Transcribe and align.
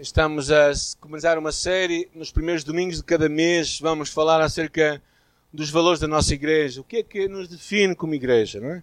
Estamos 0.00 0.50
a 0.50 0.72
começar 0.98 1.38
uma 1.38 1.52
série. 1.52 2.10
Nos 2.12 2.32
primeiros 2.32 2.64
domingos 2.64 2.96
de 2.96 3.04
cada 3.04 3.28
mês 3.28 3.78
vamos 3.78 4.10
falar 4.10 4.40
acerca 4.40 5.00
dos 5.52 5.70
valores 5.70 6.00
da 6.00 6.08
nossa 6.08 6.34
igreja. 6.34 6.80
O 6.80 6.84
que 6.84 6.96
é 6.96 7.02
que 7.04 7.28
nos 7.28 7.46
define 7.46 7.94
como 7.94 8.12
igreja, 8.12 8.58
não 8.58 8.70
é? 8.70 8.82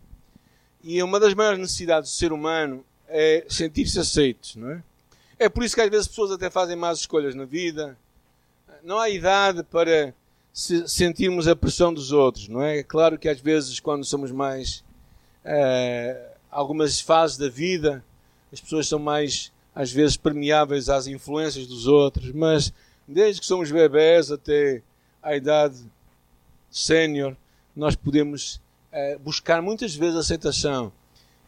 E 0.82 1.04
uma 1.04 1.20
das 1.20 1.34
maiores 1.34 1.60
necessidades 1.60 2.10
do 2.10 2.16
ser 2.16 2.32
humano 2.32 2.86
é 3.10 3.46
sentir-se 3.50 4.00
aceito, 4.00 4.58
não 4.58 4.72
é? 4.72 4.84
É 5.38 5.50
por 5.50 5.66
isso 5.66 5.76
que 5.76 5.82
às 5.82 5.90
vezes 5.90 6.06
as 6.06 6.08
pessoas 6.08 6.32
até 6.32 6.50
fazem 6.50 6.78
más 6.78 7.00
escolhas 7.00 7.36
na 7.36 7.44
vida. 7.44 7.98
Não 8.82 8.98
há 8.98 9.10
idade 9.10 9.64
para 9.64 10.14
se 10.54 10.88
sentirmos 10.88 11.46
a 11.46 11.56
pressão 11.58 11.94
dos 11.94 12.14
outros, 12.14 12.48
não 12.48 12.62
é? 12.62 12.80
É 12.80 12.84
claro 12.84 13.20
que 13.20 13.28
às 13.28 13.42
vezes 13.42 13.82
quando 13.82 14.06
somos 14.06 14.32
mais 14.32 14.82
uh, 15.44 16.32
algumas 16.50 17.02
fases 17.02 17.38
da 17.38 17.50
vida, 17.50 18.02
as 18.52 18.62
pessoas 18.62 18.88
são 18.88 18.98
mais 18.98 19.52
às 19.74 19.92
vezes 19.92 20.18
permeáveis 20.18 20.90
às 20.90 21.08
influências 21.08 21.66
dos 21.66 21.88
outros, 21.88 22.32
mas 22.32 22.74
desde 23.08 23.42
que 23.42 23.48
somos 23.48 23.72
bebés 23.72 24.32
até 24.32 24.82
à 25.22 25.36
idade 25.36 25.78
sénior, 26.70 27.36
nós 27.76 27.96
podemos 27.96 28.56
uh, 28.92 29.20
buscar 29.20 29.62
muitas 29.62 29.96
vezes 29.96 30.16
aceitação 30.16 30.92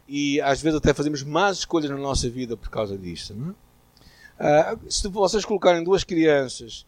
e 0.08 0.40
às 0.40 0.60
vezes 0.60 0.78
até 0.78 0.92
fazemos 0.92 1.22
más 1.22 1.58
escolhas 1.58 1.90
na 1.90 1.96
nossa 1.96 2.28
vida 2.28 2.56
por 2.56 2.68
causa 2.68 2.96
disso. 2.96 3.34
Não 3.34 3.54
é? 4.38 4.72
uh, 4.74 4.90
se 4.90 5.08
vocês 5.08 5.44
colocarem 5.44 5.84
duas 5.84 6.04
crianças 6.04 6.86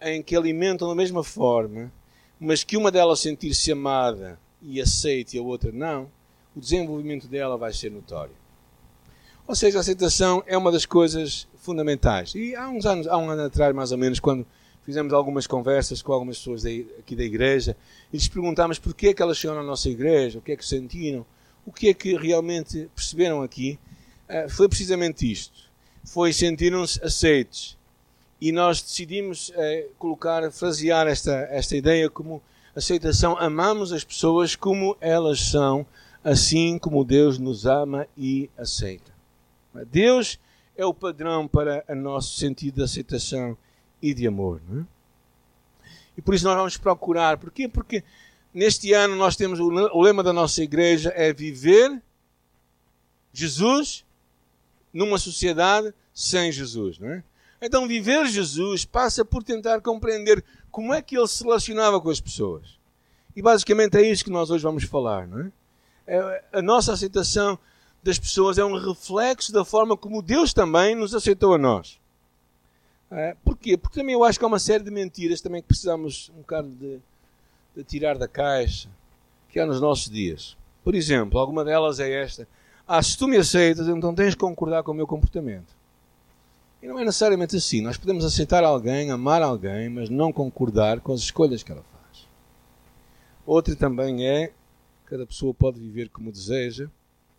em 0.00 0.22
que 0.22 0.36
alimentam 0.36 0.88
da 0.88 0.94
mesma 0.94 1.22
forma, 1.22 1.92
mas 2.38 2.64
que 2.64 2.76
uma 2.76 2.90
delas 2.90 3.20
sentir-se 3.20 3.70
amada 3.70 4.38
e 4.60 4.80
aceite 4.80 5.36
e 5.36 5.40
a 5.40 5.42
outra 5.42 5.70
não, 5.72 6.10
o 6.56 6.60
desenvolvimento 6.60 7.26
dela 7.28 7.56
vai 7.56 7.72
ser 7.72 7.90
notório. 7.90 8.41
Ou 9.46 9.54
seja, 9.54 9.78
a 9.78 9.80
aceitação 9.80 10.42
é 10.46 10.56
uma 10.56 10.70
das 10.70 10.86
coisas 10.86 11.46
fundamentais. 11.56 12.34
E 12.34 12.54
há 12.54 12.68
uns 12.68 12.86
anos, 12.86 13.06
há 13.06 13.16
um 13.16 13.28
ano 13.28 13.42
atrás, 13.42 13.74
mais 13.74 13.92
ou 13.92 13.98
menos, 13.98 14.20
quando 14.20 14.46
fizemos 14.84 15.12
algumas 15.12 15.46
conversas 15.46 16.02
com 16.02 16.12
algumas 16.12 16.38
pessoas 16.38 16.64
aqui 16.64 17.14
da 17.14 17.22
igreja 17.22 17.76
e 18.12 18.16
lhes 18.16 18.28
perguntámos 18.28 18.78
porquê 18.78 19.08
é 19.08 19.14
que 19.14 19.22
elas 19.22 19.38
chegaram 19.38 19.60
à 19.60 19.64
nossa 19.64 19.88
igreja, 19.88 20.38
o 20.38 20.42
que 20.42 20.52
é 20.52 20.56
que 20.56 20.66
sentiram, 20.66 21.24
o 21.64 21.72
que 21.72 21.88
é 21.88 21.94
que 21.94 22.16
realmente 22.16 22.90
perceberam 22.94 23.42
aqui, 23.42 23.78
eh, 24.28 24.48
foi 24.48 24.68
precisamente 24.68 25.30
isto. 25.30 25.70
Foi 26.04 26.32
sentir-nos 26.32 27.00
aceitos. 27.02 27.78
E 28.40 28.50
nós 28.50 28.82
decidimos 28.82 29.52
eh, 29.54 29.86
colocar, 29.98 30.50
frasear 30.50 31.06
esta, 31.06 31.32
esta 31.50 31.76
ideia 31.76 32.10
como 32.10 32.42
aceitação. 32.74 33.36
Amamos 33.38 33.92
as 33.92 34.02
pessoas 34.02 34.56
como 34.56 34.96
elas 35.00 35.40
são, 35.40 35.86
assim 36.24 36.78
como 36.78 37.04
Deus 37.04 37.38
nos 37.38 37.66
ama 37.66 38.06
e 38.16 38.50
aceita. 38.58 39.11
Deus 39.90 40.38
é 40.76 40.84
o 40.84 40.94
padrão 40.94 41.46
para 41.48 41.84
o 41.88 41.94
nosso 41.94 42.36
sentido 42.36 42.76
de 42.76 42.82
aceitação 42.82 43.56
e 44.00 44.12
de 44.12 44.26
amor. 44.26 44.60
É? 44.70 44.84
E 46.16 46.22
por 46.22 46.34
isso 46.34 46.44
nós 46.44 46.56
vamos 46.56 46.76
procurar. 46.76 47.38
Porquê? 47.38 47.68
Porque 47.68 48.04
neste 48.52 48.92
ano 48.92 49.16
nós 49.16 49.36
temos 49.36 49.58
o 49.60 50.00
lema 50.00 50.22
da 50.22 50.32
nossa 50.32 50.62
igreja 50.62 51.12
é 51.14 51.32
viver 51.32 52.02
Jesus 53.32 54.04
numa 54.92 55.18
sociedade 55.18 55.94
sem 56.12 56.52
Jesus. 56.52 56.98
Não 56.98 57.08
é? 57.08 57.24
Então 57.60 57.86
viver 57.86 58.26
Jesus 58.26 58.84
passa 58.84 59.24
por 59.24 59.42
tentar 59.42 59.80
compreender 59.80 60.44
como 60.70 60.92
é 60.92 61.00
que 61.00 61.16
ele 61.16 61.28
se 61.28 61.44
relacionava 61.44 62.00
com 62.00 62.10
as 62.10 62.20
pessoas. 62.20 62.78
E 63.34 63.40
basicamente 63.40 63.96
é 63.96 64.02
isso 64.02 64.24
que 64.24 64.30
nós 64.30 64.50
hoje 64.50 64.64
vamos 64.64 64.84
falar. 64.84 65.26
Não 65.26 65.40
é? 65.40 65.52
é 66.06 66.44
a 66.52 66.60
nossa 66.60 66.92
aceitação 66.92 67.58
das 68.02 68.18
pessoas 68.18 68.58
é 68.58 68.64
um 68.64 68.76
reflexo 68.76 69.52
da 69.52 69.64
forma 69.64 69.96
como 69.96 70.20
Deus 70.20 70.52
também 70.52 70.94
nos 70.94 71.14
aceitou 71.14 71.54
a 71.54 71.58
nós. 71.58 72.00
É, 73.10 73.36
porquê? 73.44 73.76
Porque 73.76 74.00
também 74.00 74.14
eu 74.14 74.24
acho 74.24 74.38
que 74.38 74.44
há 74.44 74.48
uma 74.48 74.58
série 74.58 74.82
de 74.82 74.90
mentiras 74.90 75.40
também 75.40 75.60
que 75.60 75.68
precisamos 75.68 76.30
um 76.34 76.40
bocado 76.40 76.68
de, 76.70 76.98
de 77.76 77.84
tirar 77.84 78.16
da 78.16 78.26
caixa, 78.26 78.88
que 79.50 79.60
há 79.60 79.66
nos 79.66 79.80
nossos 79.80 80.10
dias. 80.10 80.56
Por 80.82 80.94
exemplo, 80.94 81.38
alguma 81.38 81.64
delas 81.64 82.00
é 82.00 82.10
esta. 82.10 82.48
Ah, 82.88 83.02
se 83.02 83.16
tu 83.16 83.28
me 83.28 83.36
aceitas, 83.36 83.86
então 83.86 84.14
tens 84.14 84.30
de 84.30 84.36
concordar 84.36 84.82
com 84.82 84.90
o 84.92 84.94
meu 84.94 85.06
comportamento. 85.06 85.76
E 86.82 86.88
não 86.88 86.98
é 86.98 87.04
necessariamente 87.04 87.54
assim. 87.54 87.80
Nós 87.80 87.96
podemos 87.96 88.24
aceitar 88.24 88.64
alguém, 88.64 89.10
amar 89.10 89.40
alguém, 89.40 89.88
mas 89.88 90.08
não 90.08 90.32
concordar 90.32 91.00
com 91.00 91.12
as 91.12 91.20
escolhas 91.20 91.62
que 91.62 91.70
ela 91.70 91.84
faz. 91.92 92.26
Outra 93.46 93.76
também 93.76 94.26
é: 94.26 94.52
cada 95.04 95.24
pessoa 95.24 95.54
pode 95.54 95.78
viver 95.78 96.08
como 96.08 96.32
deseja, 96.32 96.90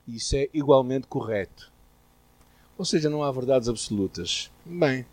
isso 0.08 0.36
é 0.36 0.50
igualmente 0.54 1.08
correto. 1.08 1.72
Ou 2.78 2.86
seja, 2.86 3.10
não 3.10 3.24
há 3.24 3.32
verdades 3.32 3.70
absolutas. 3.70 4.52
Bem, 4.66 5.06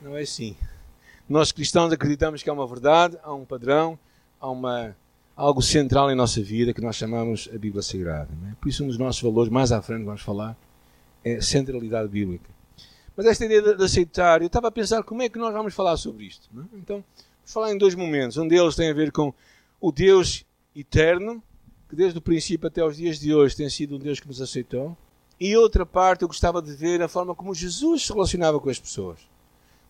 não 0.00 0.16
é 0.16 0.22
assim. 0.22 0.56
Nós 1.28 1.52
cristãos 1.52 1.92
acreditamos 1.92 2.42
que 2.42 2.48
há 2.48 2.52
uma 2.52 2.66
verdade, 2.66 3.18
há 3.22 3.34
um 3.34 3.44
padrão, 3.44 3.98
há 4.40 4.50
uma, 4.50 4.96
algo 5.36 5.60
central 5.60 6.10
em 6.10 6.14
nossa 6.14 6.42
vida 6.42 6.72
que 6.72 6.80
nós 6.80 6.96
chamamos 6.96 7.48
a 7.54 7.58
Bíblia 7.58 7.82
Sagrada. 7.82 8.30
É? 8.50 8.54
Por 8.60 8.68
isso, 8.68 8.82
um 8.82 8.88
dos 8.88 8.98
nossos 8.98 9.20
valores, 9.20 9.52
mais 9.52 9.70
à 9.70 9.82
frente 9.82 10.04
vamos 10.04 10.22
falar, 10.22 10.56
é 11.24 11.36
a 11.36 11.42
centralidade 11.42 12.08
bíblica. 12.08 12.50
Mas 13.16 13.26
esta 13.26 13.44
ideia 13.44 13.60
de, 13.60 13.76
de 13.76 13.84
aceitar, 13.84 14.40
eu 14.40 14.46
estava 14.46 14.68
a 14.68 14.70
pensar 14.70 15.02
como 15.02 15.22
é 15.22 15.28
que 15.28 15.38
nós 15.38 15.52
vamos 15.52 15.74
falar 15.74 15.96
sobre 15.96 16.24
isto. 16.24 16.48
É? 16.56 16.76
Então, 16.76 16.96
vamos 16.96 17.52
falar 17.52 17.72
em 17.72 17.78
dois 17.78 17.94
momentos. 17.94 18.36
Um 18.36 18.48
deles 18.48 18.74
tem 18.74 18.90
a 18.90 18.94
ver 18.94 19.12
com 19.12 19.34
o 19.80 19.92
Deus 19.92 20.44
eterno, 20.74 21.42
que 21.88 21.96
desde 21.96 22.18
o 22.18 22.22
princípio 22.22 22.66
até 22.66 22.84
os 22.84 22.96
dias 22.96 23.18
de 23.18 23.34
hoje 23.34 23.56
tem 23.56 23.68
sido 23.70 23.96
um 23.96 23.98
Deus 23.98 24.20
que 24.20 24.28
nos 24.28 24.40
aceitou. 24.40 24.96
E 25.40 25.56
outra 25.56 25.86
parte 25.86 26.22
eu 26.22 26.28
gostava 26.28 26.60
de 26.60 26.72
ver 26.74 27.00
a 27.00 27.08
forma 27.08 27.34
como 27.34 27.54
Jesus 27.54 28.04
se 28.04 28.12
relacionava 28.12 28.60
com 28.60 28.68
as 28.68 28.78
pessoas. 28.78 29.18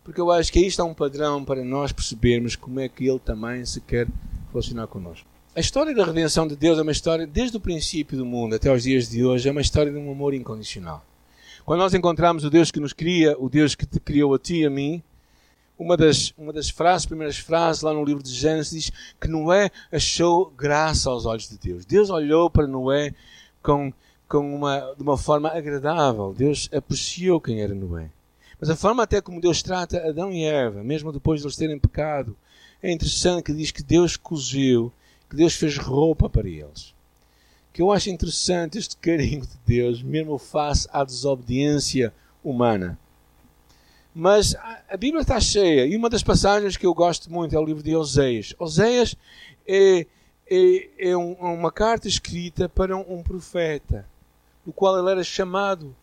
Porque 0.04 0.20
eu 0.20 0.30
acho 0.30 0.52
que 0.52 0.58
aí 0.58 0.66
está 0.66 0.84
um 0.84 0.94
padrão 0.94 1.44
para 1.44 1.64
nós 1.64 1.92
percebermos 1.92 2.54
como 2.54 2.80
é 2.80 2.88
que 2.88 3.06
Ele 3.06 3.18
também 3.18 3.64
se 3.64 3.80
quer 3.80 4.06
relacionar 4.50 4.86
connosco. 4.86 5.26
A 5.56 5.60
história 5.60 5.94
da 5.94 6.04
redenção 6.04 6.46
de 6.46 6.54
Deus 6.54 6.78
é 6.78 6.82
uma 6.82 6.92
história, 6.92 7.26
desde 7.26 7.56
o 7.56 7.60
princípio 7.60 8.16
do 8.16 8.24
mundo 8.24 8.54
até 8.54 8.72
os 8.72 8.84
dias 8.84 9.08
de 9.08 9.24
hoje, 9.24 9.48
é 9.48 9.52
uma 9.52 9.60
história 9.60 9.90
de 9.90 9.98
um 9.98 10.10
amor 10.10 10.32
incondicional. 10.32 11.04
Quando 11.64 11.80
nós 11.80 11.92
encontramos 11.92 12.44
o 12.44 12.50
Deus 12.50 12.70
que 12.70 12.78
nos 12.78 12.92
cria, 12.92 13.36
o 13.38 13.48
Deus 13.48 13.74
que 13.74 13.84
te 13.84 13.98
criou 13.98 14.32
a 14.34 14.38
ti 14.38 14.60
e 14.60 14.66
a 14.66 14.70
mim, 14.70 15.02
uma 15.78 15.96
das, 15.96 16.34
uma 16.36 16.52
das 16.52 16.68
frases, 16.68 17.06
primeiras 17.06 17.38
frases 17.38 17.82
lá 17.82 17.92
no 17.94 18.04
livro 18.04 18.22
de 18.22 18.32
Gênesis 18.32 18.70
diz 18.70 18.92
que 19.20 19.28
Noé 19.28 19.70
achou 19.92 20.50
graça 20.50 21.08
aos 21.08 21.24
olhos 21.24 21.48
de 21.48 21.56
Deus. 21.56 21.84
Deus 21.84 22.10
olhou 22.10 22.50
para 22.50 22.66
Noé 22.66 23.14
com, 23.62 23.92
com 24.28 24.56
uma, 24.56 24.94
de 24.96 25.02
uma 25.02 25.16
forma 25.16 25.48
agradável. 25.48 26.34
Deus 26.36 26.68
apreciou 26.72 27.40
quem 27.40 27.62
era 27.62 27.74
Noé. 27.74 28.10
Mas 28.60 28.68
a 28.68 28.76
forma 28.76 29.04
até 29.04 29.20
como 29.20 29.40
Deus 29.40 29.62
trata 29.62 30.08
Adão 30.08 30.32
e 30.32 30.42
Eva, 30.42 30.82
mesmo 30.82 31.12
depois 31.12 31.40
de 31.40 31.46
eles 31.46 31.56
terem 31.56 31.78
pecado, 31.78 32.36
é 32.82 32.90
interessante 32.90 33.44
que 33.44 33.52
diz 33.52 33.70
que 33.70 33.82
Deus 33.82 34.16
cozeu, 34.16 34.92
que 35.30 35.36
Deus 35.36 35.54
fez 35.54 35.78
roupa 35.78 36.28
para 36.28 36.48
eles. 36.48 36.92
Que 37.72 37.82
eu 37.82 37.92
acho 37.92 38.10
interessante 38.10 38.78
este 38.78 38.96
carinho 38.96 39.42
de 39.42 39.58
Deus, 39.64 40.02
mesmo 40.02 40.38
face 40.38 40.88
à 40.92 41.04
desobediência 41.04 42.12
humana. 42.42 42.98
Mas 44.20 44.56
a 44.90 44.96
Bíblia 44.96 45.22
está 45.22 45.38
cheia, 45.38 45.86
e 45.86 45.96
uma 45.96 46.10
das 46.10 46.24
passagens 46.24 46.76
que 46.76 46.84
eu 46.84 46.92
gosto 46.92 47.32
muito 47.32 47.54
é 47.54 47.58
o 47.60 47.64
livro 47.64 47.84
de 47.84 47.94
Oseias. 47.94 48.52
Oseias 48.58 49.14
é, 49.64 50.04
é, 50.50 50.88
é 51.10 51.16
um, 51.16 51.34
uma 51.34 51.70
carta 51.70 52.08
escrita 52.08 52.68
para 52.68 52.96
um, 52.96 53.18
um, 53.18 53.22
profeta, 53.22 54.04
no 54.66 54.72
qual 54.72 54.98
ele 54.98 55.08
era 55.08 55.22
chamado 55.22 55.94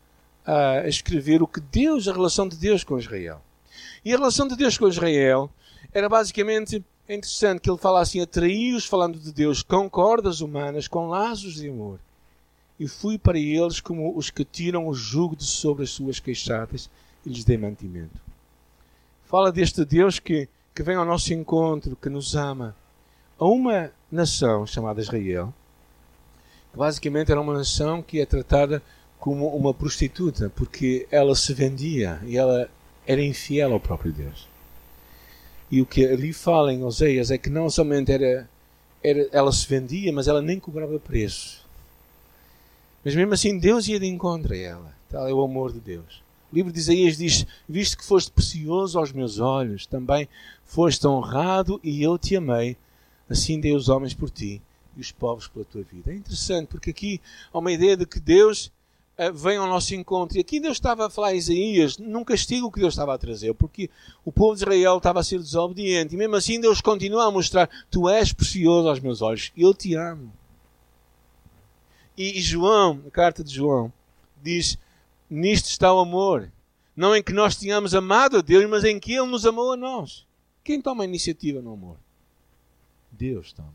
a 0.46 0.88
escrever 0.88 1.44
o 1.44 1.48
que 1.48 1.60
Deus, 1.60 2.08
a 2.08 2.14
relação 2.14 2.48
de 2.48 2.56
Deus 2.56 2.86
com 2.86 2.98
Israel. 2.98 3.42
E 4.06 4.14
a 4.14 4.16
relação 4.16 4.48
de 4.48 4.56
Deus 4.56 4.78
com 4.78 4.88
Israel 4.88 5.50
era 5.92 6.08
basicamente 6.08 6.82
é 7.10 7.16
interessante 7.16 7.60
que 7.60 7.70
ele 7.70 7.78
fala 7.78 8.00
assim: 8.00 8.22
atraí-os, 8.22 8.86
falando 8.86 9.20
de 9.20 9.34
Deus, 9.34 9.62
com 9.62 9.90
cordas 9.90 10.40
humanas, 10.40 10.88
com 10.88 11.10
laços 11.10 11.56
de 11.56 11.68
amor. 11.68 12.00
E 12.80 12.88
fui 12.88 13.18
para 13.18 13.38
eles 13.38 13.82
como 13.82 14.18
os 14.18 14.30
que 14.30 14.46
tiram 14.46 14.88
o 14.88 14.94
jugo 14.94 15.36
de 15.36 15.44
sobre 15.44 15.84
as 15.84 15.90
suas 15.90 16.18
queixadas 16.18 16.90
e 17.26 17.30
lhes 17.30 17.44
dê 17.44 17.58
mantimento. 17.58 18.20
Fala 19.26 19.52
deste 19.52 19.84
Deus 19.84 20.20
que, 20.20 20.48
que 20.74 20.84
vem 20.84 20.96
ao 20.96 21.06
nosso 21.06 21.34
encontro, 21.34 21.96
que 21.96 22.10
nos 22.10 22.36
ama. 22.36 22.76
A 23.40 23.46
uma 23.46 23.92
nação 24.12 24.66
chamada 24.66 25.02
Israel, 25.02 25.54
que 26.72 26.78
basicamente 26.78 27.32
era 27.32 27.42
uma 27.42 27.54
nação 27.54 28.02
que 28.02 28.22
é 28.22 28.26
tratada 28.26 28.82
como 29.20 29.48
uma 29.56 29.74
prostituta, 29.74 30.50
porque 30.56 31.08
ela 31.10 31.36
se 31.36 31.54
vendia 31.54 32.20
e 32.26 32.38
ela 32.38 32.70
era 33.08 33.24
infiel 33.24 33.74
ao 33.74 33.80
próprio 33.80 34.14
Deus. 34.14 34.48
E 35.72 35.82
o 35.82 35.86
que 35.86 36.06
ali 36.06 36.32
fala 36.32 36.72
em 36.72 36.84
Oseias 36.84 37.32
é 37.32 37.38
que 37.38 37.50
não 37.50 37.70
somente 37.70 38.12
era, 38.12 38.48
era 39.04 39.28
ela 39.32 39.52
se 39.52 39.68
vendia, 39.68 40.14
mas 40.14 40.28
ela 40.28 40.42
nem 40.42 40.60
cobrava 40.60 41.00
preço. 41.00 41.66
Mas 43.04 43.16
mesmo 43.16 43.34
assim 43.34 43.58
Deus 43.58 43.88
ia 43.88 44.00
de 44.00 44.06
encontro 44.06 44.54
a 44.54 44.58
ela. 44.58 44.96
Tal 45.10 45.28
é 45.28 45.34
o 45.34 45.44
amor 45.44 45.74
de 45.74 45.80
Deus. 45.80 46.25
O 46.56 46.58
livro 46.58 46.72
de 46.72 46.80
Isaías 46.80 47.18
diz: 47.18 47.46
Visto 47.68 47.98
que 47.98 48.06
foste 48.06 48.32
precioso 48.32 48.98
aos 48.98 49.12
meus 49.12 49.40
olhos, 49.40 49.86
também 49.86 50.30
foste 50.64 51.06
honrado 51.06 51.82
e 51.84 52.02
eu 52.02 52.18
te 52.18 52.38
amei. 52.38 52.78
Assim 53.30 53.60
dei 53.60 53.76
os 53.76 53.90
homens 53.90 54.14
por 54.14 54.30
ti 54.30 54.62
e 54.96 55.02
os 55.02 55.12
povos 55.12 55.50
pela 55.50 55.66
tua 55.66 55.84
vida. 55.84 56.14
É 56.14 56.16
interessante 56.16 56.70
porque 56.70 56.92
aqui 56.92 57.20
há 57.54 57.60
uma 57.60 57.74
ideia 57.74 57.98
de 57.98 58.06
que 58.06 58.22
Deus 58.22 58.72
uh, 59.20 59.34
vem 59.34 59.58
ao 59.58 59.68
nosso 59.68 59.94
encontro. 59.96 60.38
E 60.38 60.40
aqui 60.40 60.62
Deus 60.62 60.78
estava 60.78 61.08
a 61.08 61.10
falar 61.10 61.28
a 61.28 61.34
Isaías, 61.34 61.98
num 61.98 62.24
castigo 62.24 62.72
que 62.72 62.80
Deus 62.80 62.94
estava 62.94 63.14
a 63.14 63.18
trazer, 63.18 63.54
porque 63.56 63.90
o 64.24 64.32
povo 64.32 64.56
de 64.56 64.62
Israel 64.62 64.96
estava 64.96 65.20
a 65.20 65.24
ser 65.26 65.40
desobediente. 65.40 66.16
E 66.16 66.18
mesmo 66.18 66.38
assim 66.38 66.62
Deus 66.62 66.80
continua 66.80 67.26
a 67.26 67.32
mostrar: 67.32 67.70
Tu 67.92 68.08
és 68.08 68.32
precioso 68.32 68.88
aos 68.88 69.02
meus 69.02 69.22
olhos, 69.22 69.52
eu 69.58 69.74
te 69.74 69.94
amo. 69.94 70.32
E 72.18 72.40
João, 72.42 73.02
a 73.06 73.12
carta 73.12 73.44
de 73.44 73.54
João, 73.54 73.92
diz: 74.42 74.78
Nisto 75.30 75.70
está 75.70 75.94
o 75.94 76.00
amor. 76.00 76.52
Não 76.96 77.16
em 77.16 77.22
que 77.22 77.34
nós 77.34 77.56
tenhamos 77.56 77.94
amado 77.94 78.38
a 78.38 78.42
Deus, 78.42 78.70
mas 78.70 78.84
em 78.84 79.00
que 79.00 79.14
Ele 79.14 79.28
nos 79.28 79.46
amou 79.46 79.74
a 79.74 79.78
nós. 79.78 80.26
Quem 80.64 80.82
toma 80.82 81.04
a 81.04 81.08
iniciativa 81.08 81.62
no 81.62 81.74
amor? 81.74 81.98
Deus 83.12 83.52
toma. 83.52 83.74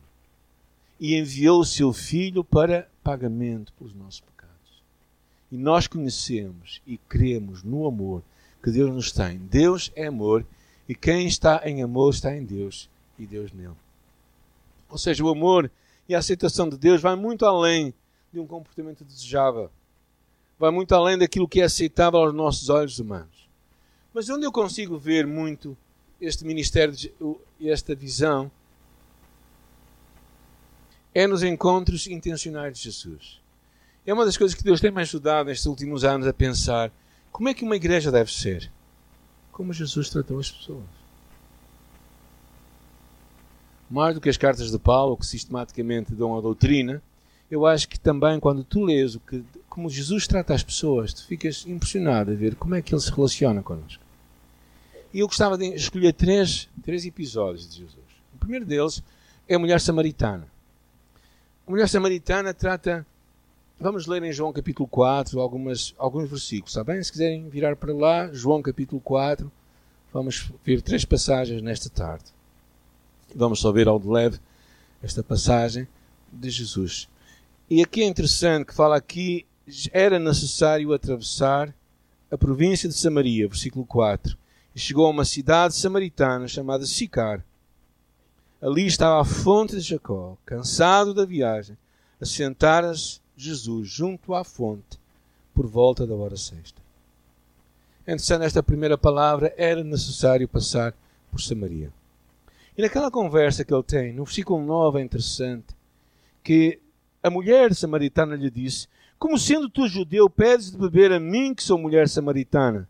E 0.99 1.17
enviou 1.17 1.61
o 1.61 1.64
seu 1.64 1.93
Filho 1.93 2.43
para 2.43 2.88
pagamento 3.02 3.73
pelos 3.75 3.94
nossos 3.94 4.20
pecados. 4.20 4.82
E 5.50 5.56
nós 5.56 5.87
conhecemos 5.87 6.81
e 6.87 6.97
cremos 6.97 7.62
no 7.62 7.87
amor 7.87 8.23
que 8.62 8.70
Deus 8.70 8.94
nos 8.94 9.12
tem. 9.12 9.38
Deus 9.38 9.91
é 9.94 10.06
amor 10.06 10.44
e 10.88 10.94
quem 10.94 11.26
está 11.26 11.62
em 11.64 11.82
amor 11.82 12.12
está 12.12 12.35
em 12.35 12.44
Deus 12.44 12.88
e 13.19 13.26
Deus 13.26 13.52
nele. 13.52 13.75
Ou 14.88 14.99
seja, 14.99 15.25
o 15.25 15.29
amor 15.29 15.70
e 16.08 16.14
a 16.14 16.19
aceitação 16.19 16.69
de 16.69 16.76
Deus 16.76 17.00
vai 17.00 17.14
muito 17.14 17.47
além 17.47 17.94
de 18.32 18.41
um 18.41 18.47
comportamento 18.47 19.05
desejável 19.05 19.70
vai 20.61 20.71
muito 20.71 20.95
além 20.95 21.17
daquilo 21.17 21.49
que 21.49 21.62
é 21.62 21.65
aceitável 21.65 22.21
aos 22.21 22.35
nossos 22.35 22.69
olhos 22.69 22.99
humanos. 22.99 23.49
Mas 24.12 24.29
onde 24.29 24.45
eu 24.45 24.53
consigo 24.53 24.99
ver 24.99 25.27
muito 25.27 25.75
este 26.21 26.45
ministério 26.45 26.95
esta 27.59 27.95
visão 27.95 28.51
é 31.15 31.27
nos 31.27 31.43
encontros 31.43 32.07
intencionais 32.07 32.77
de 32.77 32.85
Jesus. 32.85 33.41
É 34.07 34.12
uma 34.12 34.27
das 34.27 34.37
coisas 34.37 34.55
que 34.55 34.62
Deus 34.62 34.83
tem 34.83 34.91
me 34.91 35.01
ajudado 35.01 35.49
nestes 35.49 35.65
últimos 35.65 36.05
anos 36.05 36.27
a 36.27 36.33
pensar 36.33 36.93
como 37.33 37.49
é 37.49 37.55
que 37.55 37.65
uma 37.65 37.77
igreja 37.77 38.12
deve 38.12 38.31
ser. 38.31 38.71
Como 39.51 39.73
Jesus 39.73 40.11
tratou 40.11 40.39
as 40.39 40.51
pessoas. 40.51 40.85
Mais 43.91 44.15
do 44.15 44.21
que 44.21 44.29
as 44.29 44.37
cartas 44.37 44.71
de 44.71 44.79
Paulo, 44.79 45.17
que 45.17 45.25
sistematicamente 45.25 46.15
dão 46.15 46.37
a 46.37 46.41
doutrina, 46.43 47.03
eu 47.50 47.67
acho 47.67 47.88
que 47.88 47.99
também 47.99 48.38
quando 48.38 48.62
tu 48.62 48.85
lês 48.85 49.17
o 49.17 49.20
que, 49.20 49.44
como 49.69 49.91
Jesus 49.91 50.26
trata 50.26 50.55
as 50.55 50.62
pessoas, 50.62 51.12
tu 51.12 51.26
ficas 51.26 51.67
impressionado 51.67 52.31
a 52.31 52.35
ver 52.35 52.55
como 52.55 52.75
é 52.75 52.82
que 52.82 52.94
ele 52.94 53.00
se 53.00 53.11
relaciona 53.11 53.62
connosco. 53.62 54.02
E 55.12 55.19
eu 55.19 55.26
gostava 55.26 55.58
de 55.58 55.67
escolher 55.75 56.12
três, 56.12 56.69
três 56.85 57.05
episódios 57.05 57.69
de 57.69 57.79
Jesus. 57.79 57.99
O 58.35 58.38
primeiro 58.38 58.64
deles 58.64 59.02
é 59.49 59.56
a 59.56 59.58
mulher 59.58 59.81
samaritana. 59.81 60.47
A 61.67 61.70
mulher 61.70 61.88
samaritana 61.88 62.55
trata. 62.55 63.05
Vamos 63.79 64.06
ler 64.06 64.23
em 64.23 64.32
João 64.32 64.52
capítulo 64.52 64.87
4 64.87 65.41
algumas, 65.41 65.94
alguns 65.99 66.29
versículos, 66.29 66.70
está 66.70 66.85
bem? 66.85 67.02
Se 67.02 67.11
quiserem 67.11 67.49
virar 67.49 67.75
para 67.76 67.94
lá, 67.94 68.31
João 68.31 68.61
capítulo 68.61 69.00
4, 69.00 69.50
vamos 70.12 70.52
ver 70.62 70.82
três 70.82 71.05
passagens 71.05 71.62
nesta 71.62 71.88
tarde. 71.88 72.26
Vamos 73.35 73.61
só 73.61 73.73
ver 73.73 73.88
ao 73.88 73.99
de 73.99 74.06
leve 74.06 74.38
esta 75.02 75.23
passagem 75.23 75.88
de 76.31 76.50
Jesus. 76.50 77.08
E 77.70 77.81
aqui 77.81 78.02
é 78.02 78.06
interessante 78.06 78.67
que 78.67 78.75
fala 78.75 78.96
aqui, 78.96 79.46
era 79.93 80.19
necessário 80.19 80.93
atravessar 80.93 81.72
a 82.28 82.37
província 82.37 82.88
de 82.88 82.96
Samaria, 82.96 83.46
versículo 83.46 83.87
4. 83.87 84.37
E 84.75 84.81
chegou 84.81 85.06
a 85.06 85.11
uma 85.11 85.25
cidade 85.25 85.76
samaritana 85.76 86.49
chamada 86.49 86.84
Sicar. 86.84 87.44
Ali 88.61 88.87
estava 88.87 89.20
a 89.20 89.25
fonte 89.25 89.76
de 89.76 89.82
Jacó, 89.82 90.37
cansado 90.44 91.14
da 91.14 91.25
viagem, 91.25 91.78
a 92.20 92.25
sentar-se 92.25 93.20
Jesus 93.37 93.88
junto 93.88 94.34
à 94.34 94.43
fonte, 94.43 94.99
por 95.55 95.69
volta 95.69 96.05
da 96.05 96.14
hora 96.16 96.37
sexta. 96.37 96.82
É 98.05 98.14
interessante 98.14 98.46
esta 98.46 98.64
primeira 98.64 98.99
palavra, 98.99 99.55
era 99.56 99.84
necessário 99.84 100.49
passar 100.49 100.93
por 101.31 101.40
Samaria. 101.40 101.93
E 102.76 102.82
naquela 102.82 103.12
conversa 103.12 103.64
que 103.64 103.73
ele 103.73 103.84
tem, 103.84 104.12
no 104.12 104.25
versículo 104.25 104.61
9 104.61 104.99
é 104.99 105.05
interessante, 105.05 105.69
que 106.43 106.81
a 107.22 107.31
mulher 107.31 107.75
samaritana 107.75 108.37
lhe 108.37 108.50
disse: 108.50 108.88
Como 109.19 109.38
sendo 109.38 109.69
tu 109.69 109.87
judeu, 109.88 110.28
pedes 110.28 110.70
de 110.70 110.78
beber 110.78 111.12
a 111.12 111.20
mim, 111.20 111.55
que 111.55 111.62
sou 111.62 111.78
mulher 111.78 112.08
samaritana? 112.08 112.88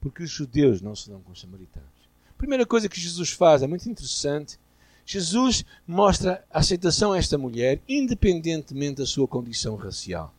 Porque 0.00 0.22
os 0.22 0.30
judeus 0.30 0.80
não 0.80 0.94
se 0.94 1.10
dão 1.10 1.20
com 1.20 1.32
os 1.32 1.40
samaritanos. 1.40 1.88
Primeira 2.38 2.64
coisa 2.64 2.88
que 2.88 3.00
Jesus 3.00 3.30
faz 3.30 3.62
é 3.62 3.66
muito 3.66 3.88
interessante. 3.88 4.58
Jesus 5.04 5.64
mostra 5.86 6.44
aceitação 6.50 7.12
a 7.12 7.18
esta 7.18 7.36
mulher, 7.36 7.80
independentemente 7.88 8.98
da 8.98 9.06
sua 9.06 9.26
condição 9.26 9.76
racial. 9.76 10.32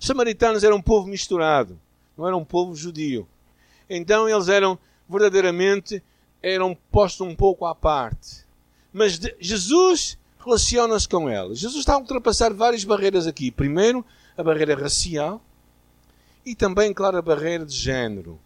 Os 0.00 0.06
samaritanos 0.06 0.64
eram 0.64 0.76
um 0.76 0.82
povo 0.82 1.06
misturado, 1.06 1.78
não 2.16 2.26
eram 2.26 2.38
um 2.38 2.44
povo 2.44 2.74
judio. 2.74 3.28
Então 3.88 4.28
eles 4.28 4.48
eram 4.48 4.78
verdadeiramente 5.08 6.02
eram 6.42 6.76
postos 6.90 7.26
um 7.26 7.34
pouco 7.34 7.66
à 7.66 7.74
parte. 7.74 8.46
Mas 8.92 9.18
de, 9.18 9.34
Jesus 9.40 10.18
relaciona-se 10.48 11.06
com 11.06 11.28
ela. 11.28 11.54
Jesus 11.54 11.80
está 11.80 11.94
a 11.94 11.98
ultrapassar 11.98 12.52
várias 12.54 12.82
barreiras 12.82 13.26
aqui. 13.26 13.50
Primeiro, 13.50 14.04
a 14.36 14.42
barreira 14.42 14.74
racial 14.74 15.42
e 16.44 16.54
também, 16.54 16.94
claro, 16.94 17.18
a 17.18 17.22
barreira 17.22 17.66
de 17.66 17.74
género. 17.74 18.38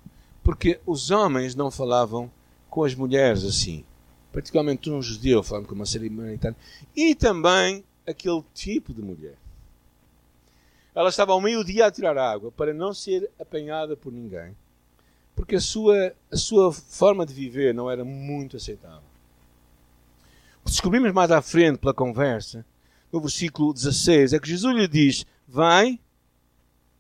Porque 0.43 0.81
os 0.84 1.12
homens 1.12 1.54
não 1.54 1.70
falavam 1.70 2.31
com 2.69 2.82
as 2.82 2.94
mulheres 2.94 3.44
assim. 3.44 3.84
Particularmente 4.32 4.90
um 4.90 5.00
judeu 5.00 5.43
falando 5.43 5.69
com 5.69 5.75
uma 5.75 5.87
samaritana. 5.87 6.56
E 6.96 7.14
também 7.14 7.84
aquele 8.04 8.43
tipo 8.52 8.93
de 8.93 9.00
mulher. 9.00 9.37
Ela 10.94 11.08
estava 11.08 11.32
ao 11.32 11.40
meio-dia 11.40 11.87
a 11.87 11.90
tirar 11.90 12.19
água 12.19 12.50
para 12.50 12.75
não 12.75 12.93
ser 12.93 13.31
apanhada 13.38 13.96
por 13.96 14.12
ninguém. 14.12 14.56
Porque 15.37 15.56
a 15.56 15.60
sua, 15.60 16.12
a 16.31 16.37
sua 16.37 16.72
forma 16.72 17.25
de 17.25 17.32
viver 17.32 17.72
não 17.72 17.90
era 17.90 18.04
muito 18.04 18.56
aceitável. 18.56 19.12
Descobrimos 20.64 21.12
mais 21.12 21.31
à 21.31 21.43
frente 21.43 21.79
pela 21.79 21.93
conversa, 21.93 22.64
no 23.12 23.20
versículo 23.20 23.75
16, 23.75 24.32
é 24.32 24.38
que 24.38 24.49
Jesus 24.49 24.75
lhe 24.75 24.88
diz: 24.88 25.26
Vai, 25.47 25.99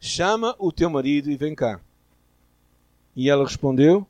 chama 0.00 0.54
o 0.58 0.70
teu 0.72 0.90
marido 0.90 1.30
e 1.30 1.36
vem 1.36 1.54
cá. 1.54 1.80
E 3.14 3.30
ela 3.30 3.44
respondeu: 3.44 4.06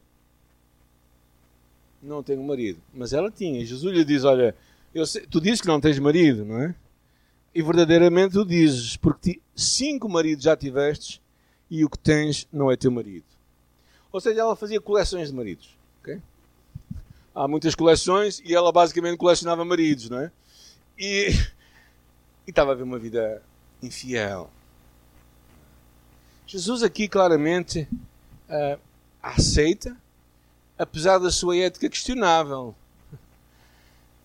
Não 2.03 2.23
tenho 2.23 2.43
marido. 2.43 2.81
Mas 2.93 3.13
ela 3.13 3.31
tinha. 3.31 3.65
Jesus 3.65 3.95
lhe 3.95 4.05
diz: 4.05 4.25
Olha, 4.25 4.55
sei, 5.07 5.27
tu 5.27 5.41
dizes 5.41 5.61
que 5.61 5.69
não 5.69 5.81
tens 5.81 5.99
marido, 5.99 6.45
não 6.45 6.63
é? 6.63 6.75
E 7.55 7.63
verdadeiramente 7.63 8.33
tu 8.33 8.47
dizes, 8.47 8.97
porque 8.97 9.41
cinco 9.55 10.09
maridos 10.09 10.45
já 10.45 10.57
tivestes 10.57 11.21
e 11.71 11.85
o 11.85 11.91
que 11.91 11.99
tens 11.99 12.49
não 12.53 12.71
é 12.71 12.77
teu 12.77 12.91
marido. 12.91 13.27
Ou 14.11 14.21
seja, 14.21 14.41
ela 14.41 14.57
fazia 14.57 14.81
coleções 14.81 15.29
de 15.29 15.35
maridos. 15.35 15.77
Okay? 16.01 16.21
Há 17.35 17.49
muitas 17.49 17.75
coleções 17.75 18.41
e 18.45 18.55
ela 18.55 18.73
basicamente 18.73 19.17
colecionava 19.17 19.65
maridos, 19.65 20.09
não 20.11 20.21
é? 20.21 20.31
E, 20.99 21.31
estava 22.47 22.73
a 22.73 22.75
ver 22.75 22.83
uma 22.83 22.99
vida 22.99 23.43
infiel. 23.83 24.51
Jesus 26.47 26.83
aqui 26.83 27.09
claramente 27.09 27.89
uh, 28.49 28.79
aceita, 29.23 29.97
apesar 30.79 31.19
da 31.19 31.31
sua 31.31 31.57
ética 31.57 31.89
questionável. 31.89 32.75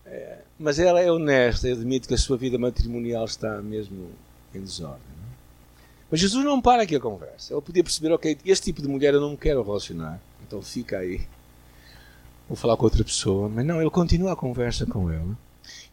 É, 0.04 0.38
mas 0.58 0.78
ela 0.78 1.00
é 1.00 1.10
honesta 1.12 1.68
e 1.68 1.72
admite 1.72 2.08
que 2.08 2.14
a 2.14 2.18
sua 2.18 2.36
vida 2.36 2.58
matrimonial 2.58 3.24
está 3.24 3.60
mesmo 3.62 4.10
em 4.54 4.60
desordem. 4.60 5.00
Não? 5.16 5.24
É? 5.24 5.36
Mas 6.10 6.20
Jesus 6.20 6.44
não 6.44 6.60
para 6.60 6.82
aqui 6.82 6.96
a 6.96 7.00
conversa. 7.00 7.52
Ele 7.52 7.62
podia 7.62 7.84
perceber, 7.84 8.12
ok, 8.12 8.38
este 8.44 8.64
tipo 8.64 8.80
de 8.80 8.88
mulher 8.88 9.14
eu 9.14 9.20
não 9.20 9.30
me 9.30 9.36
quero 9.36 9.62
relacionar, 9.62 10.20
então 10.42 10.62
fica 10.62 10.98
aí 10.98 11.26
vou 12.48 12.56
falar 12.56 12.76
com 12.76 12.84
outra 12.84 13.04
pessoa, 13.04 13.48
mas 13.48 13.64
não, 13.64 13.80
ele 13.80 13.90
continua 13.90 14.32
a 14.32 14.36
conversa 14.36 14.86
com 14.86 15.10
ela. 15.10 15.36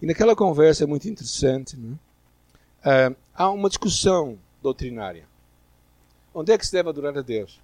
E 0.01 0.05
naquela 0.05 0.35
conversa 0.35 0.85
é 0.85 0.87
muito 0.87 1.07
interessante, 1.07 1.75
uh, 1.75 3.15
há 3.35 3.49
uma 3.49 3.67
discussão 3.67 4.39
doutrinária. 4.63 5.25
Onde 6.33 6.51
é 6.51 6.57
que 6.57 6.65
se 6.65 6.71
deve 6.71 6.89
adorar 6.89 7.17
a 7.17 7.21
Deus? 7.21 7.59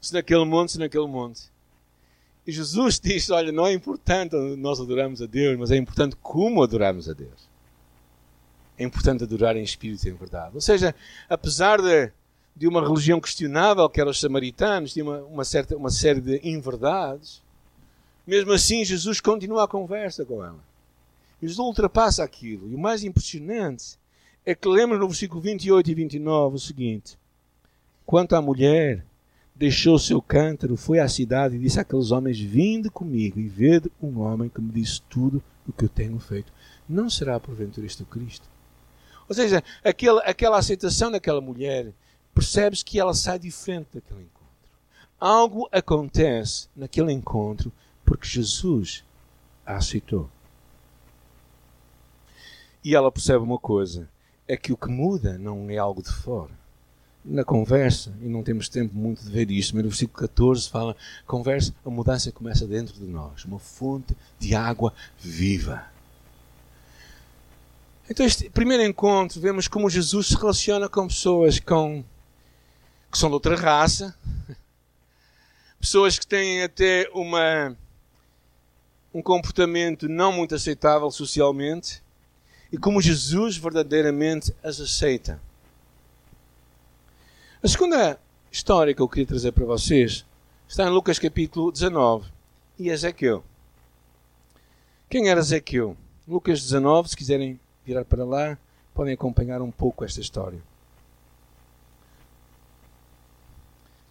Se 0.00 0.12
naquele 0.12 0.44
monte, 0.44 0.72
se 0.72 0.78
naquele 0.78 1.06
monte. 1.06 1.50
E 2.46 2.52
Jesus 2.52 3.00
diz: 3.00 3.30
Olha, 3.30 3.50
não 3.50 3.66
é 3.66 3.72
importante 3.72 4.36
nós 4.56 4.80
adorarmos 4.80 5.20
a 5.20 5.26
Deus, 5.26 5.58
mas 5.58 5.70
é 5.70 5.76
importante 5.76 6.16
como 6.22 6.62
adorarmos 6.62 7.08
a 7.08 7.12
Deus. 7.12 7.48
É 8.78 8.84
importante 8.84 9.24
adorar 9.24 9.56
em 9.56 9.62
espírito 9.62 10.06
e 10.06 10.10
em 10.10 10.14
verdade. 10.14 10.52
Ou 10.54 10.60
seja, 10.60 10.94
apesar 11.28 11.82
de, 11.82 12.12
de 12.54 12.68
uma 12.68 12.80
religião 12.80 13.20
questionável, 13.20 13.88
que 13.88 14.00
eram 14.00 14.12
os 14.12 14.20
samaritanos, 14.20 14.92
tinha 14.92 15.04
uma, 15.04 15.18
uma, 15.22 15.44
certa, 15.44 15.76
uma 15.76 15.90
série 15.90 16.20
de 16.20 16.40
inverdades, 16.48 17.42
mesmo 18.28 18.52
assim, 18.52 18.84
Jesus 18.84 19.22
continua 19.22 19.64
a 19.64 19.68
conversa 19.68 20.22
com 20.22 20.44
ela. 20.44 20.62
Jesus 21.40 21.58
ultrapassa 21.58 22.22
aquilo. 22.22 22.70
E 22.70 22.74
o 22.74 22.78
mais 22.78 23.02
impressionante 23.02 23.98
é 24.44 24.54
que 24.54 24.68
lemos 24.68 24.98
no 24.98 25.08
versículo 25.08 25.40
28 25.40 25.90
e 25.90 25.94
29 25.94 26.56
o 26.56 26.58
seguinte: 26.58 27.18
Quanto 28.04 28.36
à 28.36 28.42
mulher, 28.42 29.02
deixou 29.56 29.98
seu 29.98 30.20
cântaro, 30.20 30.76
foi 30.76 30.98
à 30.98 31.08
cidade 31.08 31.56
e 31.56 31.58
disse 31.58 31.80
àqueles 31.80 32.10
homens: 32.10 32.38
Vinde 32.38 32.90
comigo 32.90 33.40
e 33.40 33.48
vede 33.48 33.90
um 34.02 34.20
homem 34.20 34.50
que 34.50 34.60
me 34.60 34.72
disse 34.72 35.00
tudo 35.08 35.42
o 35.66 35.72
que 35.72 35.86
eu 35.86 35.88
tenho 35.88 36.18
feito. 36.18 36.52
Não 36.86 37.08
será 37.08 37.40
porventura 37.40 37.86
isto 37.86 38.04
Cristo? 38.04 38.46
Ou 39.26 39.34
seja, 39.34 39.64
aquela, 39.82 40.20
aquela 40.20 40.58
aceitação 40.58 41.10
daquela 41.10 41.40
mulher 41.40 41.94
percebes 42.34 42.82
que 42.82 43.00
ela 43.00 43.14
sai 43.14 43.38
diferente 43.38 43.88
daquele 43.94 44.20
encontro. 44.20 44.38
Algo 45.18 45.66
acontece 45.72 46.68
naquele 46.76 47.10
encontro 47.10 47.72
porque 48.08 48.26
Jesus 48.26 49.04
a 49.66 49.76
aceitou. 49.76 50.30
E 52.82 52.94
ela 52.94 53.12
percebe 53.12 53.44
uma 53.44 53.58
coisa: 53.58 54.08
é 54.48 54.56
que 54.56 54.72
o 54.72 54.76
que 54.78 54.88
muda 54.88 55.36
não 55.36 55.68
é 55.68 55.76
algo 55.76 56.02
de 56.02 56.10
fora. 56.10 56.56
Na 57.22 57.44
conversa, 57.44 58.16
e 58.22 58.28
não 58.28 58.42
temos 58.42 58.70
tempo 58.70 58.94
muito 58.96 59.22
de 59.22 59.30
ver 59.30 59.50
isto, 59.50 59.74
mas 59.74 59.84
no 59.84 59.90
versículo 59.90 60.26
14 60.26 60.70
fala: 60.70 60.96
conversa, 61.26 61.74
a 61.84 61.90
mudança 61.90 62.32
começa 62.32 62.66
dentro 62.66 62.94
de 62.94 63.04
nós, 63.04 63.44
uma 63.44 63.58
fonte 63.58 64.16
de 64.38 64.54
água 64.54 64.94
viva. 65.18 65.84
Então, 68.08 68.24
este 68.24 68.48
primeiro 68.48 68.82
encontro, 68.82 69.38
vemos 69.38 69.68
como 69.68 69.90
Jesus 69.90 70.28
se 70.28 70.34
relaciona 70.34 70.88
com 70.88 71.06
pessoas 71.06 71.60
com, 71.60 72.02
que 73.12 73.18
são 73.18 73.28
de 73.28 73.34
outra 73.34 73.54
raça, 73.54 74.16
pessoas 75.78 76.18
que 76.18 76.26
têm 76.26 76.62
até 76.62 77.10
uma, 77.12 77.76
um 79.18 79.22
comportamento 79.22 80.08
não 80.08 80.30
muito 80.30 80.54
aceitável 80.54 81.10
socialmente, 81.10 82.00
e 82.70 82.78
como 82.78 83.02
Jesus 83.02 83.56
verdadeiramente 83.56 84.54
as 84.62 84.80
aceita. 84.80 85.40
A 87.60 87.66
segunda 87.66 88.16
história 88.48 88.94
que 88.94 89.02
eu 89.02 89.08
queria 89.08 89.26
trazer 89.26 89.50
para 89.50 89.64
vocês 89.64 90.24
está 90.68 90.84
em 90.84 90.90
Lucas 90.90 91.18
capítulo 91.18 91.72
19 91.72 92.30
e 92.78 92.90
Ezequiel. 92.90 93.42
Quem 95.10 95.28
era 95.28 95.40
Ezequiel? 95.40 95.96
Lucas 96.26 96.62
19, 96.62 97.08
se 97.08 97.16
quiserem 97.16 97.58
virar 97.84 98.04
para 98.04 98.24
lá, 98.24 98.56
podem 98.94 99.14
acompanhar 99.14 99.60
um 99.60 99.72
pouco 99.72 100.04
esta 100.04 100.20
história. 100.20 100.62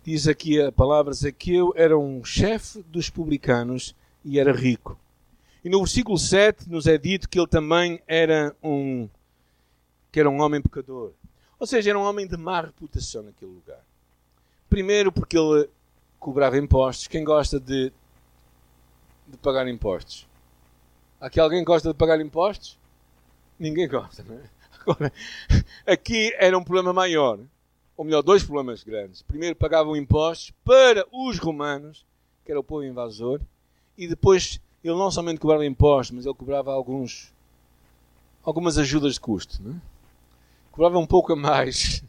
Diz 0.03 0.27
aqui 0.27 0.61
a 0.61 0.69
palavra 0.69 1.13
Zaqueu 1.13 1.71
era 1.77 1.97
um 1.97 2.25
chefe 2.25 2.83
dos 2.89 3.09
publicanos 3.09 3.95
e 4.27 4.37
era 4.37 4.51
rico. 4.51 4.99
E 5.63 5.69
no 5.69 5.79
versículo 5.79 6.17
7 6.17 6.69
nos 6.69 6.85
é 6.85 6.97
dito 6.97 7.29
que 7.29 7.39
ele 7.39 7.47
também 7.47 8.01
era 8.05 8.53
um 8.61 9.09
que 10.11 10.19
era 10.19 10.29
um 10.29 10.41
homem 10.41 10.61
pecador. 10.61 11.13
Ou 11.59 11.65
seja, 11.65 11.89
era 11.89 11.99
um 11.99 12.03
homem 12.03 12.27
de 12.27 12.37
má 12.37 12.61
reputação 12.61 13.23
naquele 13.23 13.51
lugar. 13.51 13.81
Primeiro 14.69 15.11
porque 15.11 15.37
ele 15.37 15.69
cobrava 16.19 16.57
impostos. 16.57 17.07
Quem 17.07 17.23
gosta 17.23 17.59
de, 17.59 17.91
de 19.27 19.37
pagar 19.37 19.67
impostos? 19.67 20.27
Aqui 21.19 21.39
alguém 21.39 21.63
gosta 21.63 21.89
de 21.89 21.95
pagar 21.95 22.19
impostos? 22.19 22.77
Ninguém 23.57 23.87
gosta, 23.87 24.23
não 24.23 24.35
é? 24.35 24.49
Agora, 24.81 25.11
aqui 25.85 26.33
era 26.37 26.57
um 26.57 26.63
problema 26.63 26.93
maior. 26.93 27.39
Ou 27.95 28.05
melhor, 28.05 28.21
dois 28.21 28.43
problemas 28.43 28.83
grandes. 28.83 29.21
Primeiro, 29.21 29.55
pagavam 29.55 29.95
impostos 29.95 30.51
para 30.63 31.05
os 31.11 31.39
romanos, 31.39 32.05
que 32.45 32.51
era 32.51 32.59
o 32.59 32.63
povo 32.63 32.83
invasor, 32.83 33.41
e 33.97 34.07
depois 34.07 34.61
ele 34.83 34.95
não 34.95 35.09
somente 35.09 35.39
cobrava 35.39 35.65
impostos, 35.65 36.15
mas 36.15 36.25
ele 36.25 36.35
cobrava 36.35 36.71
alguns, 36.71 37.33
algumas 38.43 38.77
ajudas 38.77 39.15
de 39.15 39.19
custo. 39.19 39.61
Não 39.61 39.75
é? 39.75 39.81
Cobrava 40.71 40.99
um 40.99 41.07
pouco 41.07 41.33
a 41.33 41.35
mais. 41.35 42.03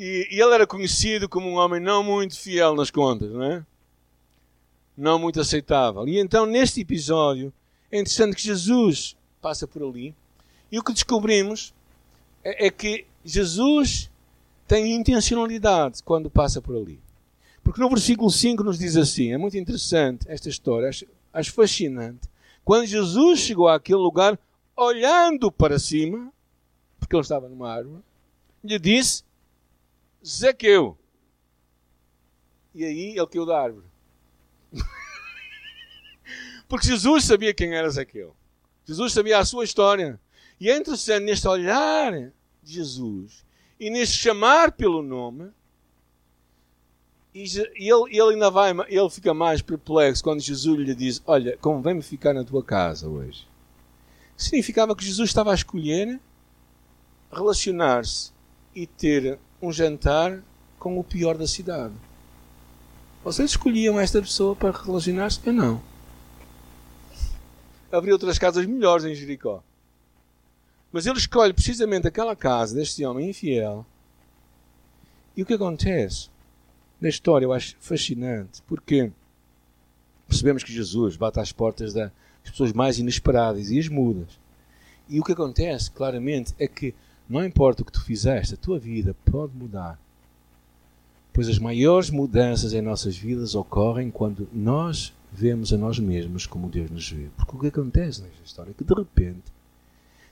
E, 0.00 0.28
e 0.30 0.40
ele 0.40 0.54
era 0.54 0.64
conhecido 0.64 1.28
como 1.28 1.48
um 1.48 1.56
homem 1.56 1.80
não 1.80 2.04
muito 2.04 2.38
fiel 2.38 2.76
nas 2.76 2.88
contas, 2.88 3.32
não 3.32 3.42
é? 3.42 3.66
Não 4.96 5.18
muito 5.18 5.40
aceitável. 5.40 6.06
E 6.06 6.20
então, 6.20 6.46
neste 6.46 6.80
episódio, 6.80 7.52
é 7.90 7.98
interessante 7.98 8.36
que 8.36 8.42
Jesus 8.42 9.16
passa 9.40 9.66
por 9.66 9.82
ali 9.82 10.14
e 10.70 10.78
o 10.78 10.84
que 10.84 10.92
descobrimos 10.92 11.74
é, 12.44 12.66
é 12.66 12.70
que 12.70 13.06
Jesus 13.24 14.10
tem 14.66 14.94
intencionalidade 14.94 16.02
quando 16.02 16.30
passa 16.30 16.62
por 16.62 16.76
ali. 16.76 17.00
Porque 17.68 17.82
no 17.82 17.90
versículo 17.90 18.30
5 18.30 18.64
nos 18.64 18.78
diz 18.78 18.96
assim: 18.96 19.30
é 19.30 19.36
muito 19.36 19.58
interessante 19.58 20.24
esta 20.26 20.48
história, 20.48 20.88
acho, 20.88 21.04
acho 21.30 21.52
fascinante. 21.52 22.26
Quando 22.64 22.86
Jesus 22.86 23.40
chegou 23.40 23.68
àquele 23.68 23.98
lugar, 23.98 24.40
olhando 24.74 25.52
para 25.52 25.78
cima, 25.78 26.32
porque 26.98 27.14
ele 27.14 27.20
estava 27.20 27.46
numa 27.46 27.70
árvore, 27.70 28.02
lhe 28.64 28.78
disse: 28.78 29.22
Zequeu. 30.26 30.96
E 32.74 32.86
aí 32.86 33.18
ele 33.18 33.26
caiu 33.26 33.44
da 33.44 33.60
árvore. 33.60 33.86
porque 36.66 36.86
Jesus 36.86 37.24
sabia 37.24 37.52
quem 37.52 37.74
era 37.74 37.90
Zequeu. 37.90 38.34
Jesus 38.86 39.12
sabia 39.12 39.40
a 39.40 39.44
sua 39.44 39.64
história. 39.64 40.18
E 40.58 40.70
é 40.70 40.76
interessante 40.78 41.24
neste 41.24 41.46
olhar 41.46 42.32
de 42.62 42.72
Jesus 42.72 43.44
e 43.78 43.90
neste 43.90 44.16
chamar 44.16 44.72
pelo 44.72 45.02
nome, 45.02 45.52
e 47.34 47.42
ele, 47.76 48.16
ele 48.16 48.32
ainda 48.34 48.50
vai, 48.50 48.72
ele 48.88 49.10
fica 49.10 49.34
mais 49.34 49.62
perplexo 49.62 50.24
quando 50.24 50.40
Jesus 50.40 50.78
lhe 50.78 50.94
diz: 50.94 51.22
Olha, 51.26 51.56
convém-me 51.58 52.02
ficar 52.02 52.32
na 52.32 52.44
tua 52.44 52.62
casa 52.62 53.08
hoje. 53.08 53.46
Significava 54.36 54.94
que 54.96 55.04
Jesus 55.04 55.28
estava 55.28 55.50
a 55.50 55.54
escolher 55.54 56.20
relacionar-se 57.30 58.32
e 58.74 58.86
ter 58.86 59.38
um 59.60 59.72
jantar 59.72 60.42
com 60.78 60.98
o 60.98 61.04
pior 61.04 61.36
da 61.36 61.46
cidade. 61.46 61.94
Vocês 63.24 63.50
escolhiam 63.50 63.98
esta 63.98 64.22
pessoa 64.22 64.54
para 64.54 64.70
relacionar-se? 64.70 65.40
Eu 65.44 65.52
não. 65.52 65.82
Havia 67.90 68.12
outras 68.12 68.38
casas 68.38 68.64
melhores 68.64 69.04
em 69.04 69.14
Jericó. 69.14 69.62
Mas 70.92 71.06
ele 71.06 71.18
escolhe 71.18 71.52
precisamente 71.52 72.06
aquela 72.06 72.34
casa 72.34 72.74
deste 72.74 73.04
homem 73.04 73.30
infiel. 73.30 73.84
E 75.36 75.42
o 75.42 75.46
que 75.46 75.54
acontece? 75.54 76.30
Na 77.00 77.08
história 77.08 77.46
eu 77.46 77.52
acho 77.52 77.76
fascinante, 77.78 78.62
porque 78.66 79.12
percebemos 80.26 80.64
que 80.64 80.72
Jesus 80.72 81.16
bate 81.16 81.38
às 81.38 81.52
portas 81.52 81.92
das 81.92 82.10
pessoas 82.44 82.72
mais 82.72 82.98
inesperadas 82.98 83.70
e 83.70 83.78
as 83.78 83.88
mudas. 83.88 84.38
E 85.08 85.20
o 85.20 85.24
que 85.24 85.32
acontece, 85.32 85.90
claramente, 85.90 86.54
é 86.58 86.66
que 86.66 86.94
não 87.28 87.44
importa 87.44 87.82
o 87.82 87.84
que 87.84 87.92
tu 87.92 88.04
fizeste, 88.04 88.54
a 88.54 88.58
tua 88.58 88.78
vida 88.78 89.14
pode 89.24 89.54
mudar. 89.54 89.98
Pois 91.32 91.48
as 91.48 91.58
maiores 91.58 92.10
mudanças 92.10 92.72
em 92.72 92.82
nossas 92.82 93.16
vidas 93.16 93.54
ocorrem 93.54 94.10
quando 94.10 94.48
nós 94.52 95.14
vemos 95.32 95.72
a 95.72 95.76
nós 95.76 95.98
mesmos 95.98 96.46
como 96.46 96.68
Deus 96.68 96.90
nos 96.90 97.10
vê. 97.10 97.28
Porque 97.36 97.56
o 97.56 97.60
que 97.60 97.66
acontece 97.68 98.22
nesta 98.22 98.42
história 98.44 98.70
é 98.70 98.74
que 98.74 98.82
de 98.82 98.94
repente 98.94 99.52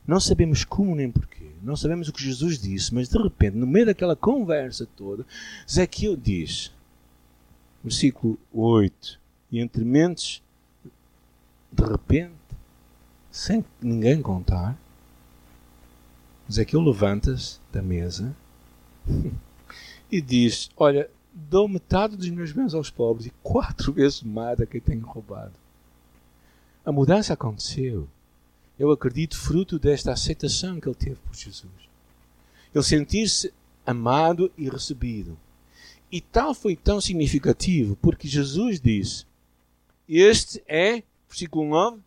não 0.07 0.21
sabemos 0.21 0.65
como 0.65 0.95
nem 0.95 1.11
porquê. 1.11 1.51
Não 1.63 1.75
sabemos 1.75 2.09
o 2.09 2.13
que 2.13 2.23
Jesus 2.23 2.59
disse, 2.59 2.95
mas 2.95 3.09
de 3.09 3.19
repente, 3.19 3.57
no 3.57 3.67
meio 3.67 3.87
daquela 3.87 4.15
conversa 4.15 4.87
toda, 4.97 5.27
Zequiel 5.69 6.17
diz, 6.17 6.73
versículo 7.83 8.39
8: 8.53 9.19
E 9.51 9.59
entre 9.59 9.85
mentes, 9.85 10.43
de 11.73 11.85
repente, 11.85 12.33
sem 13.31 13.65
ninguém 13.81 14.23
contar, 14.23 14.79
Zequiel 16.51 16.83
levanta-se 16.83 17.59
da 17.73 17.83
mesa 17.83 18.35
e 20.11 20.21
diz: 20.21 20.71
Olha, 20.77 21.11
dou 21.35 21.67
metade 21.67 22.17
dos 22.17 22.31
meus 22.31 22.53
bens 22.53 22.75
aos 22.75 22.91
pobres 22.91 23.27
e 23.27 23.33
quatro 23.43 23.93
vezes 23.93 24.23
mais 24.23 24.61
a 24.61 24.67
quem 24.67 24.81
tenho 24.81 25.05
roubado. 25.05 25.53
A 26.85 26.93
mudança 26.93 27.33
aconteceu 27.35 28.09
eu 28.79 28.91
acredito, 28.91 29.39
fruto 29.39 29.79
desta 29.79 30.13
aceitação 30.13 30.81
que 30.81 30.89
ele 30.89 30.95
teve 30.95 31.17
por 31.17 31.35
Jesus. 31.35 31.73
Ele 32.75 32.85
sentir-se 32.85 33.53
amado 33.85 34.53
e 34.57 34.69
recebido. 34.69 35.39
E 36.11 36.21
tal 36.21 36.55
foi 36.55 36.77
tão 36.77 37.01
significativo 37.01 37.97
porque 37.97 38.29
Jesus 38.29 38.81
disse: 38.81 39.25
Este 40.09 40.63
é, 40.67 41.03
versículo 41.29 41.69
9, 41.71 42.03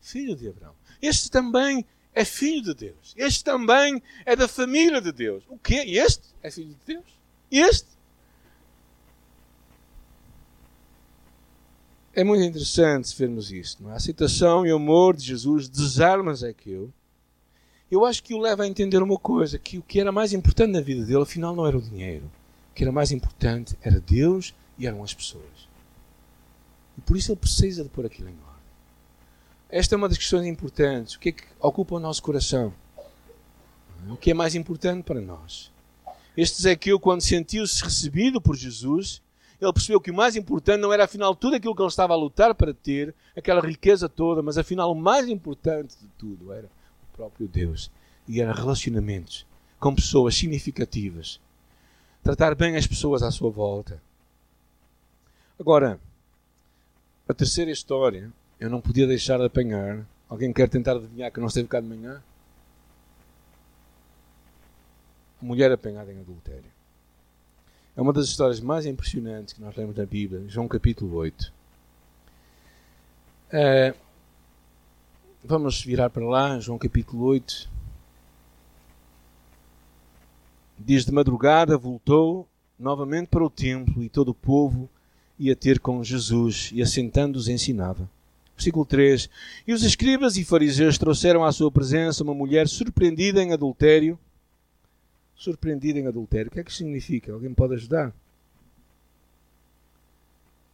filho 0.00 0.36
de 0.36 0.48
Abraão. 0.48 0.74
Este 1.02 1.30
também 1.30 1.84
é 2.14 2.24
filho 2.24 2.62
de 2.62 2.74
Deus. 2.74 3.14
Este 3.16 3.44
também 3.44 4.02
é 4.24 4.34
da 4.34 4.48
família 4.48 5.00
de 5.00 5.12
Deus. 5.12 5.44
O 5.48 5.58
quê? 5.58 5.84
Este 5.86 6.28
é 6.42 6.50
filho 6.50 6.74
de 6.74 6.94
Deus? 6.94 7.04
Este 7.50 7.97
É 12.18 12.24
muito 12.24 12.42
interessante 12.42 13.16
vermos 13.16 13.52
isto. 13.52 13.80
Não 13.80 13.90
é? 13.90 13.92
A 13.92 13.96
aceitação 13.96 14.66
e 14.66 14.72
o 14.72 14.74
amor 14.76 15.14
de 15.16 15.24
Jesus 15.24 15.68
desarma 15.68 16.32
Ezequiel. 16.32 16.92
Eu 17.88 18.04
acho 18.04 18.24
que 18.24 18.34
o 18.34 18.40
leva 18.40 18.64
a 18.64 18.66
entender 18.66 19.00
uma 19.00 19.16
coisa: 19.16 19.56
que 19.56 19.78
o 19.78 19.82
que 19.82 20.00
era 20.00 20.10
mais 20.10 20.32
importante 20.32 20.72
na 20.72 20.80
vida 20.80 21.04
dele, 21.04 21.22
afinal, 21.22 21.54
não 21.54 21.64
era 21.64 21.78
o 21.78 21.80
dinheiro. 21.80 22.24
O 22.72 22.74
que 22.74 22.82
era 22.82 22.90
mais 22.90 23.12
importante 23.12 23.78
era 23.80 24.00
Deus 24.00 24.52
e 24.76 24.84
eram 24.84 25.04
as 25.04 25.14
pessoas. 25.14 25.68
E 26.96 27.00
por 27.02 27.16
isso 27.16 27.30
ele 27.30 27.38
precisa 27.38 27.84
de 27.84 27.88
pôr 27.88 28.04
aquilo 28.04 28.28
em 28.28 28.32
ordem. 28.32 28.62
Esta 29.70 29.94
é 29.94 29.96
uma 29.96 30.08
das 30.08 30.18
questões 30.18 30.44
importantes. 30.44 31.14
O 31.14 31.20
que 31.20 31.28
é 31.28 31.32
que 31.32 31.44
ocupa 31.60 31.94
o 31.94 32.00
nosso 32.00 32.20
coração? 32.20 32.74
O 34.10 34.16
que 34.16 34.32
é 34.32 34.34
mais 34.34 34.56
importante 34.56 35.04
para 35.04 35.20
nós? 35.20 35.70
Este 36.36 36.58
Ezequiel, 36.58 36.98
quando 36.98 37.20
sentiu-se 37.20 37.80
recebido 37.80 38.40
por 38.40 38.56
Jesus, 38.56 39.22
ele 39.60 39.72
percebeu 39.72 40.00
que 40.00 40.10
o 40.10 40.14
mais 40.14 40.36
importante 40.36 40.80
não 40.80 40.92
era 40.92 41.04
afinal 41.04 41.34
tudo 41.34 41.56
aquilo 41.56 41.74
que 41.74 41.82
ele 41.82 41.88
estava 41.88 42.12
a 42.12 42.16
lutar 42.16 42.54
para 42.54 42.72
ter, 42.72 43.14
aquela 43.36 43.60
riqueza 43.60 44.08
toda, 44.08 44.42
mas 44.42 44.56
afinal 44.56 44.92
o 44.92 44.94
mais 44.94 45.28
importante 45.28 45.96
de 46.00 46.06
tudo 46.18 46.52
era 46.52 46.66
o 46.66 47.16
próprio 47.16 47.48
Deus. 47.48 47.90
E 48.28 48.40
era 48.40 48.52
relacionamentos 48.52 49.46
com 49.80 49.94
pessoas 49.94 50.36
significativas 50.36 51.40
tratar 52.22 52.54
bem 52.54 52.76
as 52.76 52.86
pessoas 52.86 53.22
à 53.22 53.30
sua 53.30 53.50
volta. 53.50 54.02
Agora, 55.58 55.98
a 57.26 57.32
terceira 57.32 57.70
história, 57.70 58.30
eu 58.60 58.68
não 58.68 58.80
podia 58.80 59.06
deixar 59.06 59.38
de 59.38 59.46
apanhar. 59.46 60.06
Alguém 60.28 60.52
quer 60.52 60.68
tentar 60.68 60.92
adivinhar 60.96 61.32
que 61.32 61.40
não 61.40 61.46
esteve 61.46 61.68
cá 61.68 61.80
de 61.80 61.86
manhã? 61.86 62.22
Mulher 65.40 65.72
apanhada 65.72 66.12
em 66.12 66.20
adultério. 66.20 66.70
É 67.98 68.00
uma 68.00 68.12
das 68.12 68.26
histórias 68.26 68.60
mais 68.60 68.86
impressionantes 68.86 69.52
que 69.52 69.60
nós 69.60 69.74
lemos 69.74 69.96
na 69.96 70.06
Bíblia, 70.06 70.44
João 70.46 70.68
capítulo 70.68 71.16
8. 71.16 71.52
É, 73.50 73.92
vamos 75.42 75.82
virar 75.82 76.08
para 76.08 76.24
lá, 76.24 76.60
João 76.60 76.78
capítulo 76.78 77.24
8. 77.24 77.68
Diz 80.78 81.04
de 81.04 81.10
madrugada 81.10 81.76
voltou 81.76 82.46
novamente 82.78 83.26
para 83.26 83.42
o 83.42 83.50
templo 83.50 84.00
e 84.00 84.08
todo 84.08 84.28
o 84.28 84.34
povo 84.34 84.88
ia 85.36 85.56
ter 85.56 85.80
com 85.80 86.04
Jesus 86.04 86.70
e 86.72 86.80
assentando-os 86.80 87.48
ensinava. 87.48 88.08
Versículo 88.54 88.86
3. 88.86 89.28
E 89.66 89.72
os 89.72 89.82
escribas 89.82 90.36
e 90.36 90.44
fariseus 90.44 90.98
trouxeram 90.98 91.44
à 91.44 91.50
sua 91.50 91.72
presença 91.72 92.22
uma 92.22 92.32
mulher 92.32 92.68
surpreendida 92.68 93.42
em 93.42 93.52
adultério 93.52 94.16
surpreendida 95.38 96.00
em 96.00 96.08
adultério. 96.08 96.48
O 96.48 96.50
que 96.50 96.60
é 96.60 96.64
que 96.64 96.72
significa? 96.72 97.32
Alguém 97.32 97.54
pode 97.54 97.74
ajudar? 97.74 98.12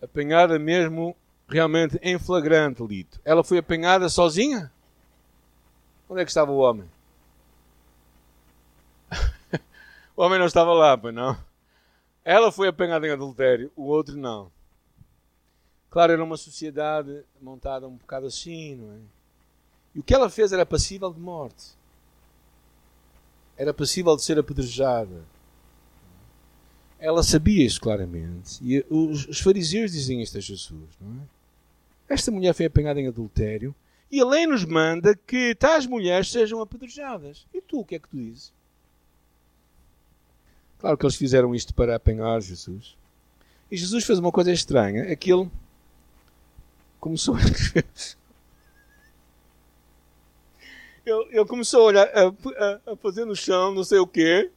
Apanhada 0.03 0.59
mesmo 0.59 1.15
realmente 1.47 1.99
em 2.03 2.19
flagrante 2.19 2.83
delito. 2.83 3.21
Ela 3.25 3.45
foi 3.45 3.59
apanhada 3.59 4.09
sozinha? 4.09 4.73
Onde 6.09 6.23
é 6.23 6.25
que 6.25 6.31
estava 6.31 6.51
o 6.51 6.57
homem? 6.57 6.89
o 10.17 10.23
homem 10.23 10.39
não 10.39 10.47
estava 10.47 10.73
lá, 10.73 10.97
pois 10.97 11.15
não? 11.15 11.37
Ela 12.25 12.51
foi 12.51 12.69
apanhada 12.69 13.07
em 13.07 13.11
adultério, 13.11 13.71
o 13.77 13.85
outro 13.85 14.17
não. 14.17 14.51
Claro, 15.91 16.13
era 16.13 16.25
uma 16.25 16.39
sociedade 16.39 17.23
montada 17.41 17.87
um 17.87 17.97
bocado 17.97 18.27
assim, 18.27 18.77
não 18.77 18.93
é? 18.95 18.99
E 19.95 20.01
o 20.01 20.03
que 20.03 20.15
ela 20.15 20.31
fez 20.31 20.53
era 20.53 20.65
passível 20.65 21.13
de 21.13 21.21
morte 21.21 21.77
era 23.57 23.73
passível 23.73 24.17
de 24.17 24.23
ser 24.23 24.39
apedrejada. 24.39 25.25
Ela 26.99 27.23
sabia 27.23 27.65
isso 27.65 27.81
claramente. 27.81 28.59
E 28.63 28.85
os, 28.89 29.27
os 29.29 29.41
fariseus 29.41 29.93
dizem 29.93 30.23
isto 30.23 30.39
a 30.39 30.41
Jesus, 30.41 30.89
não 31.01 31.23
é? 31.23 32.15
Esta 32.15 32.31
mulher 32.31 32.55
foi 32.55 32.67
apanhada 32.67 33.01
em 33.01 33.09
adultério 33.09 33.75
e 34.11 34.21
a 34.21 34.27
lei 34.27 34.47
nos 34.47 34.65
manda 34.65 35.17
que 35.17 35.55
tais 35.55 35.87
mulheres 35.87 36.31
sejam 36.31 36.61
apedrejadas. 36.61 37.47
E 37.53 37.61
tu, 37.61 37.81
o 37.81 37.85
que 37.85 37.95
é 37.95 37.99
que 37.99 38.09
tu 38.09 38.17
dizes? 38.17 38.53
Claro 40.79 40.99
que 40.99 41.05
eles 41.05 41.17
fizeram 41.17 41.55
isto 41.55 41.75
para 41.75 41.97
apanhar 41.97 42.41
Jesus. 42.41 42.97
E 43.71 43.77
Jesus 43.77 44.05
fez 44.05 44.19
uma 44.19 44.31
coisa 44.31 44.53
estranha. 44.53 45.05
Ele 45.05 45.51
começou 47.01 47.35
a 47.35 47.39
ele 51.07 51.45
começou 51.45 51.83
a 51.83 51.85
olhar, 51.85 52.07
a, 52.09 52.27
a, 52.29 52.93
a, 52.93 52.97
fazer 52.97 53.25
no 53.25 53.37
chão 53.37 53.75
não 53.75 53.85
sei 53.85 53.99
o 53.99 54.07
quê, 54.07 54.51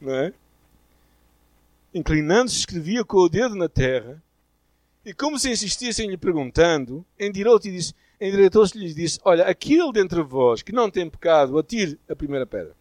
não 0.00 0.14
é? 0.14 0.32
Inclinando-se, 1.94 2.58
escrevia 2.58 3.04
com 3.04 3.18
o 3.18 3.28
dedo 3.28 3.54
na 3.54 3.68
terra, 3.68 4.22
e 5.04 5.12
como 5.12 5.38
se 5.38 5.50
insistissem 5.50 6.08
lhe 6.08 6.16
perguntando, 6.16 7.04
endireitou-se 7.18 7.68
e 8.20 8.80
lhes 8.80 8.94
disse, 8.94 9.20
olha, 9.24 9.44
aquele 9.44 9.92
dentre 9.92 10.22
vós 10.22 10.62
que 10.62 10.72
não 10.72 10.88
tem 10.88 11.10
pecado, 11.10 11.58
atire 11.58 11.98
a 12.08 12.14
primeira 12.14 12.46
pedra. 12.46 12.72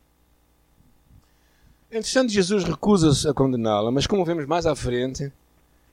Interessante, 1.90 2.32
Jesus 2.32 2.64
recusa-se 2.64 3.28
a 3.28 3.34
condená-la, 3.34 3.92
mas 3.92 4.08
como 4.08 4.24
vemos 4.24 4.46
mais 4.46 4.66
à 4.66 4.76
frente, 4.76 5.32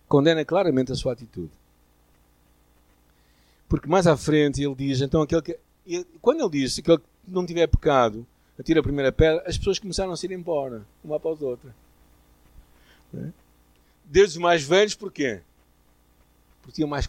condena 0.07 0.45
claramente 0.45 0.93
a 0.93 0.95
sua 0.95 1.13
atitude. 1.13 1.51
Porque 3.69 3.89
mais 3.89 4.07
à 4.07 4.17
frente 4.17 4.63
ele 4.63 4.75
diz, 4.75 5.01
então 5.01 5.23
aquele 5.23 5.43
que 5.43 5.59
e 5.89 6.05
quando 6.21 6.41
ele 6.41 6.51
disse 6.51 6.83
que 6.83 6.91
ele 6.91 7.03
não 7.27 7.47
tiver 7.47 7.67
pecado, 7.67 8.27
atira 8.59 8.81
a 8.81 8.83
primeira 8.83 9.11
pedra, 9.11 9.43
as 9.47 9.57
pessoas 9.57 9.79
começaram 9.79 10.13
a 10.13 10.17
se 10.17 10.27
ir 10.27 10.33
embora, 10.33 10.85
uma 11.03 11.17
após 11.17 11.43
a 11.43 11.47
outra. 11.47 11.75
É? 13.15 13.29
Desde 14.05 14.37
os 14.37 14.43
mais 14.43 14.63
velhos, 14.63 14.95
porquê? 14.95 15.41
Porque 16.61 16.75
tinham 16.77 16.89
mais, 16.89 17.07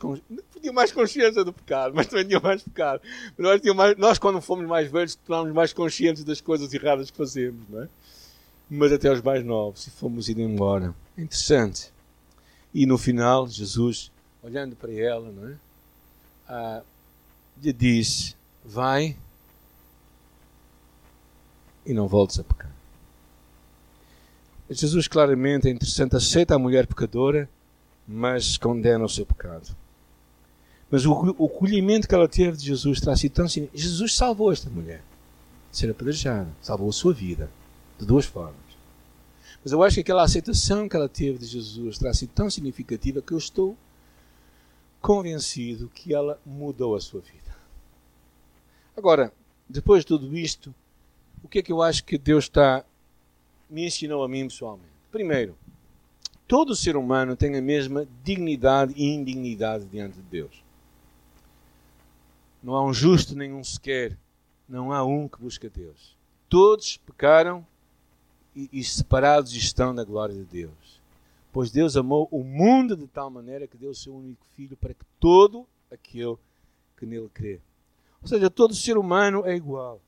consciência 0.94 1.44
do 1.44 1.52
pecado, 1.52 1.94
mas 1.94 2.08
também 2.08 2.26
tinham 2.26 2.42
mais 2.42 2.64
pecado. 2.64 3.02
Nós, 3.38 3.62
mais, 3.76 3.98
nós, 3.98 4.18
quando 4.18 4.40
fomos 4.40 4.66
mais 4.66 4.90
velhos, 4.90 5.16
tornámos 5.16 5.54
mais 5.54 5.74
conscientes 5.74 6.24
das 6.24 6.40
coisas 6.40 6.74
erradas 6.74 7.12
que 7.12 7.18
fazemos, 7.18 7.68
não 7.68 7.84
é? 7.84 7.90
Mas 8.70 8.94
até 8.94 9.12
os 9.12 9.22
mais 9.22 9.44
novos, 9.44 9.88
e 9.88 9.90
fomos 9.90 10.30
indo 10.30 10.42
embora. 10.42 10.96
É 11.18 11.22
interessante. 11.22 11.92
E 12.74 12.86
no 12.86 12.98
final, 12.98 13.48
Jesus, 13.48 14.12
olhando 14.42 14.76
para 14.76 14.94
ela, 14.94 15.30
não 15.30 15.50
é? 15.50 15.56
Ah, 16.48 16.82
lhe 17.62 17.74
disse: 17.74 18.36
vai 18.70 19.16
e 21.84 21.92
não 21.92 22.08
voltes 22.08 22.40
a 22.40 22.44
pecar. 22.44 22.70
Jesus 24.70 25.08
claramente 25.08 25.68
é 25.68 25.72
interessante, 25.72 26.16
aceita 26.16 26.54
a 26.54 26.60
mulher 26.60 26.86
pecadora, 26.86 27.50
mas 28.08 28.58
condena 28.58 29.04
o 29.04 29.10
seu 29.10 29.26
pecado. 29.26 29.76
Mas 30.92 31.04
o, 31.04 31.12
o 31.40 31.50
colhimento 31.50 32.08
que 32.08 32.14
ela 32.14 32.28
teve 32.28 32.58
de 32.58 32.66
Jesus 32.66 33.00
terá 33.00 33.16
sido 33.16 33.34
tão 33.34 33.48
significativo. 33.48 33.84
Jesus 33.84 34.16
salvou 34.16 34.52
esta 34.52 34.70
mulher 34.70 35.02
de 35.72 35.78
ser 35.78 35.90
apedrejada, 35.90 36.50
salvou 36.62 36.90
a 36.90 36.94
sua 36.94 37.14
vida 37.14 37.50
de 37.98 38.06
duas 38.06 38.26
formas. 38.26 38.56
Mas 39.64 39.72
eu 39.72 39.82
acho 39.82 39.96
que 39.96 40.02
aquela 40.02 40.24
aceitação 40.24 40.88
que 40.88 40.96
ela 40.96 41.10
teve 41.10 41.40
de 41.40 41.48
Jesus 41.48 41.98
terá 41.98 42.14
sido 42.14 42.30
tão 42.30 42.52
significativa 42.52 43.20
que 43.20 43.34
eu 43.34 43.38
estou 43.40 43.76
convencido 45.02 45.90
que 45.94 46.14
ela 46.14 46.40
mudou 46.46 46.96
a 46.96 47.02
sua 47.02 47.22
vida. 47.22 47.49
Agora, 49.00 49.32
depois 49.70 50.02
de 50.02 50.08
tudo 50.08 50.38
isto, 50.38 50.76
o 51.42 51.48
que 51.48 51.60
é 51.60 51.62
que 51.62 51.72
eu 51.72 51.82
acho 51.82 52.04
que 52.04 52.18
Deus 52.18 52.44
está 52.44 52.84
me 53.70 53.88
ensinou 53.88 54.26
a 54.26 54.28
mim 54.28 54.46
pessoalmente? 54.46 54.92
Primeiro, 55.10 55.58
todo 56.46 56.76
ser 56.76 56.98
humano 56.98 57.34
tem 57.34 57.56
a 57.56 57.62
mesma 57.62 58.06
dignidade 58.26 58.94
e 58.98 59.06
indignidade 59.06 59.86
diante 59.86 60.18
de 60.18 60.24
Deus. 60.24 60.62
Não 62.62 62.76
há 62.76 62.84
um 62.84 62.92
justo 62.92 63.38
nenhum 63.38 63.64
sequer, 63.64 64.18
não 64.68 64.92
há 64.92 65.02
um 65.02 65.30
que 65.30 65.42
busca 65.42 65.70
Deus. 65.70 66.18
Todos 66.50 66.98
pecaram 66.98 67.66
e, 68.54 68.68
e 68.74 68.84
separados 68.84 69.54
estão 69.54 69.96
da 69.96 70.04
glória 70.04 70.36
de 70.36 70.44
Deus. 70.44 71.00
Pois 71.54 71.72
Deus 71.72 71.96
amou 71.96 72.28
o 72.32 72.44
mundo 72.44 72.98
de 72.98 73.08
tal 73.08 73.30
maneira 73.30 73.66
que 73.66 73.78
deu 73.78 73.92
o 73.92 73.96
seu 73.96 74.14
único 74.14 74.46
filho 74.58 74.76
para 74.76 74.94
que 74.94 75.06
todo 75.22 75.66
aquele 75.90 76.36
que 76.98 77.06
nele 77.06 77.30
crê 77.34 77.62
ou 78.22 78.28
seja, 78.28 78.50
todo 78.50 78.74
ser 78.74 78.98
humano 78.98 79.44
é 79.46 79.56
igual. 79.56 80.02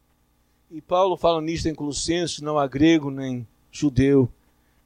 E 0.70 0.82
Paulo 0.82 1.18
fala 1.18 1.42
nisto 1.42 1.68
em 1.68 1.76
Colossenses: 1.76 2.42
não 2.42 2.58
há 2.58 2.68
grego 2.68 3.10
nem 3.10 3.48
judeu, 3.72 4.30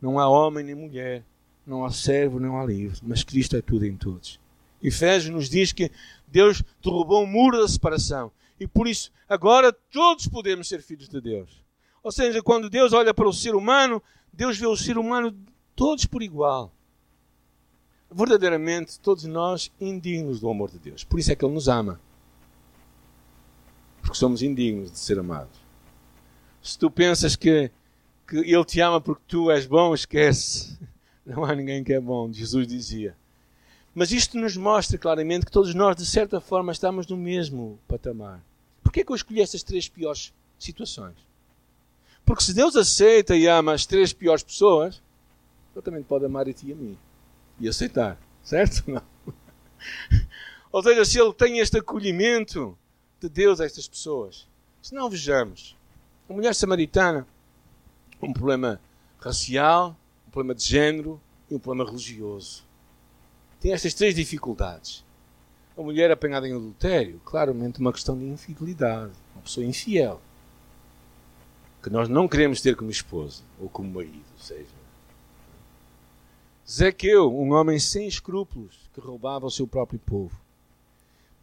não 0.01 0.19
há 0.19 0.27
homem 0.27 0.63
nem 0.63 0.75
mulher, 0.75 1.23
não 1.65 1.85
há 1.85 1.91
servo 1.91 2.39
nem 2.39 2.55
há 2.55 2.63
livre, 2.63 2.99
mas 3.03 3.23
Cristo 3.23 3.55
é 3.55 3.61
tudo 3.61 3.85
em 3.85 3.95
todos. 3.95 4.39
Efésios 4.81 5.33
nos 5.33 5.49
diz 5.49 5.71
que 5.71 5.91
Deus 6.27 6.61
derrubou 6.83 7.23
o 7.23 7.27
muro 7.27 7.59
da 7.59 7.67
separação 7.67 8.31
e 8.59 8.67
por 8.67 8.88
isso 8.88 9.11
agora 9.27 9.73
todos 9.73 10.27
podemos 10.27 10.67
ser 10.67 10.81
filhos 10.81 11.09
de 11.09 11.19
Deus. 11.19 11.63
Ou 12.03 12.11
seja, 12.11 12.41
quando 12.43 12.69
Deus 12.69 12.93
olha 12.93 13.13
para 13.13 13.27
o 13.27 13.33
ser 13.33 13.55
humano, 13.55 14.01
Deus 14.31 14.57
vê 14.57 14.67
o 14.67 14.77
ser 14.77 14.97
humano 14.97 15.35
todos 15.75 16.05
por 16.05 16.21
igual. 16.21 16.71
Verdadeiramente, 18.11 18.99
todos 18.99 19.23
nós 19.23 19.71
indignos 19.81 20.39
do 20.39 20.49
amor 20.49 20.69
de 20.69 20.77
Deus. 20.77 21.03
Por 21.03 21.19
isso 21.19 21.31
é 21.31 21.35
que 21.35 21.43
Ele 21.43 21.53
nos 21.53 21.67
ama 21.67 21.99
porque 24.05 24.19
somos 24.19 24.43
indignos 24.43 24.91
de 24.91 24.99
ser 24.99 25.17
amados. 25.17 25.57
Se 26.61 26.77
tu 26.77 26.91
pensas 26.91 27.35
que, 27.35 27.71
que 28.27 28.37
Ele 28.37 28.63
te 28.63 28.79
ama 28.79 29.01
porque 29.01 29.23
tu 29.27 29.49
és 29.49 29.65
bom, 29.65 29.95
esquece. 29.95 30.77
Não 31.25 31.43
há 31.43 31.55
ninguém 31.55 31.83
que 31.83 31.91
é 31.91 31.99
bom, 31.99 32.31
Jesus 32.31 32.67
dizia. 32.67 33.17
Mas 33.95 34.11
isto 34.11 34.37
nos 34.37 34.55
mostra 34.55 34.97
claramente 34.97 35.45
que 35.45 35.51
todos 35.51 35.73
nós, 35.73 35.95
de 35.95 36.05
certa 36.05 36.39
forma, 36.39 36.71
estamos 36.71 37.07
no 37.07 37.17
mesmo 37.17 37.79
patamar. 37.87 38.43
Porquê 38.83 39.03
que 39.03 39.11
eu 39.11 39.15
escolhi 39.15 39.41
estas 39.41 39.63
três 39.63 39.89
piores 39.89 40.31
situações? 40.59 41.15
Porque 42.23 42.43
se 42.43 42.53
Deus 42.53 42.75
aceita 42.75 43.35
e 43.35 43.47
ama 43.47 43.73
as 43.73 43.87
três 43.87 44.13
piores 44.13 44.43
pessoas, 44.43 45.01
Ele 45.73 45.81
também 45.81 46.03
pode 46.03 46.25
amar 46.25 46.47
a 46.47 46.53
ti 46.53 46.67
e 46.67 46.73
a 46.73 46.75
mim. 46.75 46.97
E 47.59 47.67
aceitar. 47.67 48.19
Certo? 48.43 48.83
Não. 48.91 49.01
Ou 50.71 50.83
seja, 50.83 51.05
se 51.05 51.19
Ele 51.19 51.33
tem 51.33 51.57
este 51.57 51.79
acolhimento, 51.79 52.77
de 53.29 53.35
Deus 53.35 53.59
a 53.59 53.65
estas 53.65 53.88
pessoas. 53.88 54.47
Se 54.81 54.93
não 54.93 55.09
vejamos, 55.09 55.75
a 56.29 56.33
mulher 56.33 56.53
samaritana, 56.53 57.27
um 58.21 58.31
problema 58.31 58.79
racial, 59.19 59.95
um 60.27 60.31
problema 60.31 60.55
de 60.55 60.63
género 60.63 61.19
e 61.49 61.55
um 61.55 61.59
problema 61.59 61.89
religioso. 61.89 62.63
Tem 63.59 63.73
estas 63.73 63.93
três 63.93 64.15
dificuldades. 64.15 65.03
A 65.77 65.81
mulher 65.81 66.11
apanhada 66.11 66.47
em 66.47 66.53
adultério, 66.53 67.19
claramente 67.25 67.79
uma 67.79 67.91
questão 67.91 68.17
de 68.17 68.25
infidelidade, 68.25 69.11
uma 69.33 69.41
pessoa 69.41 69.65
infiel, 69.65 70.21
que 71.83 71.89
nós 71.89 72.07
não 72.07 72.27
queremos 72.27 72.61
ter 72.61 72.75
como 72.75 72.89
esposa 72.89 73.43
ou 73.59 73.67
como 73.69 73.91
marido, 73.91 74.23
seja. 74.39 74.65
Zequeu, 76.67 77.31
um 77.31 77.53
homem 77.53 77.77
sem 77.77 78.07
escrúpulos, 78.07 78.89
que 78.93 78.99
roubava 78.99 79.45
o 79.45 79.51
seu 79.51 79.67
próprio 79.67 79.99
povo. 79.99 80.44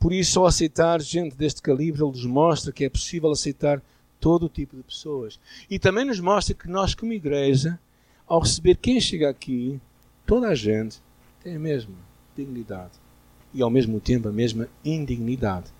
Por 0.02 0.12
isso, 0.12 0.40
ao 0.40 0.46
aceitar 0.46 1.00
gente 1.00 1.36
deste 1.36 1.62
calibre, 1.62 2.02
ele 2.02 2.10
nos 2.10 2.26
mostra 2.26 2.72
que 2.72 2.84
é 2.84 2.90
possível 2.90 3.30
aceitar 3.30 3.80
todo 4.18 4.46
o 4.46 4.48
tipo 4.48 4.74
de 4.74 4.82
pessoas. 4.82 5.38
E 5.70 5.78
também 5.78 6.04
nos 6.04 6.18
mostra 6.18 6.56
que 6.56 6.68
nós, 6.68 6.92
como 6.92 7.12
igreja, 7.12 7.78
ao 8.26 8.40
receber 8.40 8.74
quem 8.78 9.00
chega 9.00 9.30
aqui, 9.30 9.80
toda 10.26 10.48
a 10.48 10.56
gente 10.56 11.00
tem 11.40 11.54
a 11.54 11.58
mesma 11.58 11.94
dignidade 12.36 12.94
e 13.54 13.62
ao 13.62 13.70
mesmo 13.70 14.00
tempo 14.00 14.28
a 14.28 14.32
mesma 14.32 14.68
indignidade. 14.84 15.70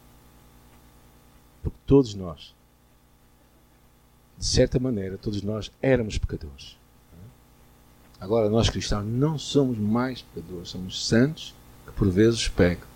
Porque 1.61 1.79
todos 1.85 2.15
nós, 2.15 2.55
de 4.39 4.47
certa 4.47 4.79
maneira, 4.79 5.19
todos 5.19 5.43
nós 5.43 5.73
éramos 5.83 6.17
pecadores. 6.17 6.77
Agora, 8.21 8.49
nós 8.49 8.71
cristãos 8.71 9.05
não 9.05 9.37
somos 9.37 9.77
mais 9.77 10.23
pecadores, 10.23 10.69
somos 10.69 11.09
santos 11.09 11.53
que 11.85 11.91
por 11.91 12.09
vezes 12.09 12.47
pecam 12.47 12.92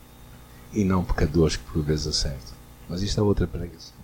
e 0.77 0.85
não 0.85 1.03
pecadores 1.03 1.57
que 1.57 1.65
por 1.65 1.83
vezes 1.83 2.07
acertam. 2.07 2.55
Mas 2.89 3.03
isto 3.03 3.19
é 3.19 3.23
outra 3.23 3.47
pregação. 3.47 3.97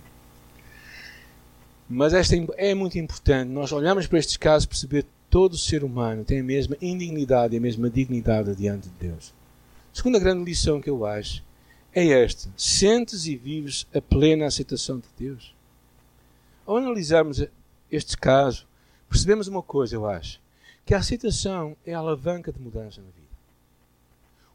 Mas 1.87 2.13
esta 2.13 2.35
é 2.57 2.73
muito 2.73 2.97
importante. 2.97 3.49
Nós 3.49 3.71
olhamos 3.71 4.07
para 4.07 4.17
estes 4.17 4.35
casos 4.35 4.65
perceber 4.65 5.05
todo 5.29 5.57
ser 5.57 5.83
humano 5.83 6.23
tem 6.23 6.39
a 6.39 6.43
mesma 6.43 6.75
indignidade 6.81 7.55
e 7.55 7.57
a 7.57 7.61
mesma 7.61 7.89
dignidade 7.89 8.55
diante 8.55 8.89
de 8.89 9.07
Deus. 9.07 9.33
A 9.93 9.95
segunda 9.95 10.19
grande 10.19 10.43
lição 10.43 10.81
que 10.81 10.89
eu 10.89 11.05
acho 11.05 11.43
é 11.93 12.07
esta: 12.07 12.49
sentes 12.57 13.25
e 13.27 13.35
vives 13.35 13.87
a 13.93 14.01
plena 14.01 14.47
aceitação 14.47 14.97
de 14.97 15.07
Deus. 15.17 15.53
Ao 16.65 16.77
analisarmos 16.77 17.45
este 17.91 18.17
caso, 18.17 18.65
percebemos 19.09 19.47
uma 19.47 19.61
coisa, 19.61 19.95
eu 19.95 20.07
acho, 20.07 20.41
que 20.85 20.93
a 20.93 20.97
aceitação 20.97 21.77
é 21.85 21.93
a 21.93 21.99
alavanca 21.99 22.51
de 22.51 22.59
mudança 22.59 23.01
na 23.01 23.07
vida. 23.07 23.22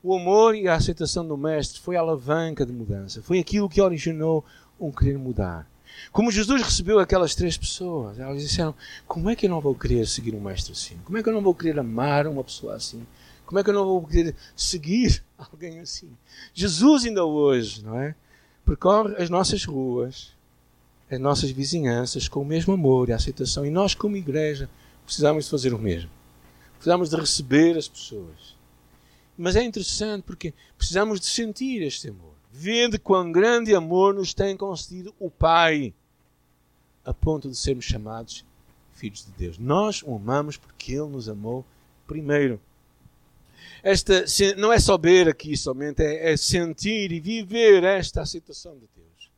O 0.02 0.14
amor 0.14 0.54
e 0.54 0.68
a 0.68 0.74
aceitação 0.74 1.26
do 1.26 1.36
Mestre 1.36 1.80
foi 1.80 1.96
a 1.96 2.00
alavanca 2.00 2.64
de 2.64 2.72
mudança, 2.72 3.20
foi 3.22 3.38
aquilo 3.40 3.68
que 3.68 3.80
originou 3.80 4.44
um 4.78 4.92
querer 4.92 5.18
mudar. 5.18 5.68
Como 6.12 6.30
Jesus 6.30 6.62
recebeu 6.62 7.00
aquelas 7.00 7.34
três 7.34 7.56
pessoas, 7.56 8.18
elas 8.18 8.40
disseram: 8.40 8.74
Como 9.06 9.28
é 9.28 9.34
que 9.34 9.46
eu 9.46 9.50
não 9.50 9.60
vou 9.60 9.74
querer 9.74 10.06
seguir 10.06 10.34
um 10.34 10.40
mestre 10.40 10.72
assim? 10.72 10.96
Como 11.04 11.18
é 11.18 11.22
que 11.22 11.28
eu 11.28 11.32
não 11.32 11.42
vou 11.42 11.54
querer 11.54 11.78
amar 11.78 12.26
uma 12.26 12.44
pessoa 12.44 12.76
assim? 12.76 13.04
Como 13.44 13.58
é 13.58 13.64
que 13.64 13.70
eu 13.70 13.74
não 13.74 13.84
vou 13.84 14.06
querer 14.06 14.36
seguir 14.54 15.22
alguém 15.36 15.80
assim? 15.80 16.10
Jesus, 16.54 17.04
ainda 17.04 17.24
hoje, 17.24 17.84
não 17.84 17.98
é? 17.98 18.14
Percorre 18.64 19.16
as 19.16 19.30
nossas 19.30 19.64
ruas, 19.64 20.32
as 21.10 21.18
nossas 21.18 21.50
vizinhanças 21.50 22.28
com 22.28 22.42
o 22.42 22.44
mesmo 22.44 22.74
amor 22.74 23.08
e 23.08 23.12
aceitação. 23.12 23.64
E 23.64 23.70
nós, 23.70 23.94
como 23.94 24.16
igreja, 24.16 24.68
precisamos 25.04 25.46
de 25.46 25.50
fazer 25.50 25.72
o 25.72 25.78
mesmo. 25.78 26.10
Precisamos 26.74 27.10
de 27.10 27.16
receber 27.16 27.76
as 27.76 27.88
pessoas. 27.88 28.57
Mas 29.38 29.54
é 29.54 29.62
interessante 29.62 30.24
porque 30.24 30.52
precisamos 30.76 31.20
de 31.20 31.26
sentir 31.26 31.80
este 31.80 32.08
amor. 32.08 32.34
Vede 32.50 32.98
quão 32.98 33.30
grande 33.30 33.72
amor 33.72 34.12
nos 34.12 34.34
tem 34.34 34.56
concedido 34.56 35.14
o 35.16 35.30
Pai, 35.30 35.94
a 37.04 37.14
ponto 37.14 37.48
de 37.48 37.56
sermos 37.56 37.84
chamados 37.84 38.44
filhos 38.94 39.24
de 39.24 39.30
Deus. 39.32 39.56
Nós 39.56 40.02
o 40.02 40.16
amamos 40.16 40.56
porque 40.56 40.94
Ele 40.94 41.08
nos 41.10 41.28
amou 41.28 41.64
primeiro. 42.04 42.60
Esta 43.80 44.24
não 44.56 44.72
é 44.72 44.80
saber 44.80 45.28
aqui 45.28 45.56
somente, 45.56 46.02
é, 46.02 46.32
é 46.32 46.36
sentir 46.36 47.12
e 47.12 47.20
viver 47.20 47.84
esta 47.84 48.22
aceitação 48.22 48.74
de 48.74 48.88
Deus. 48.96 49.30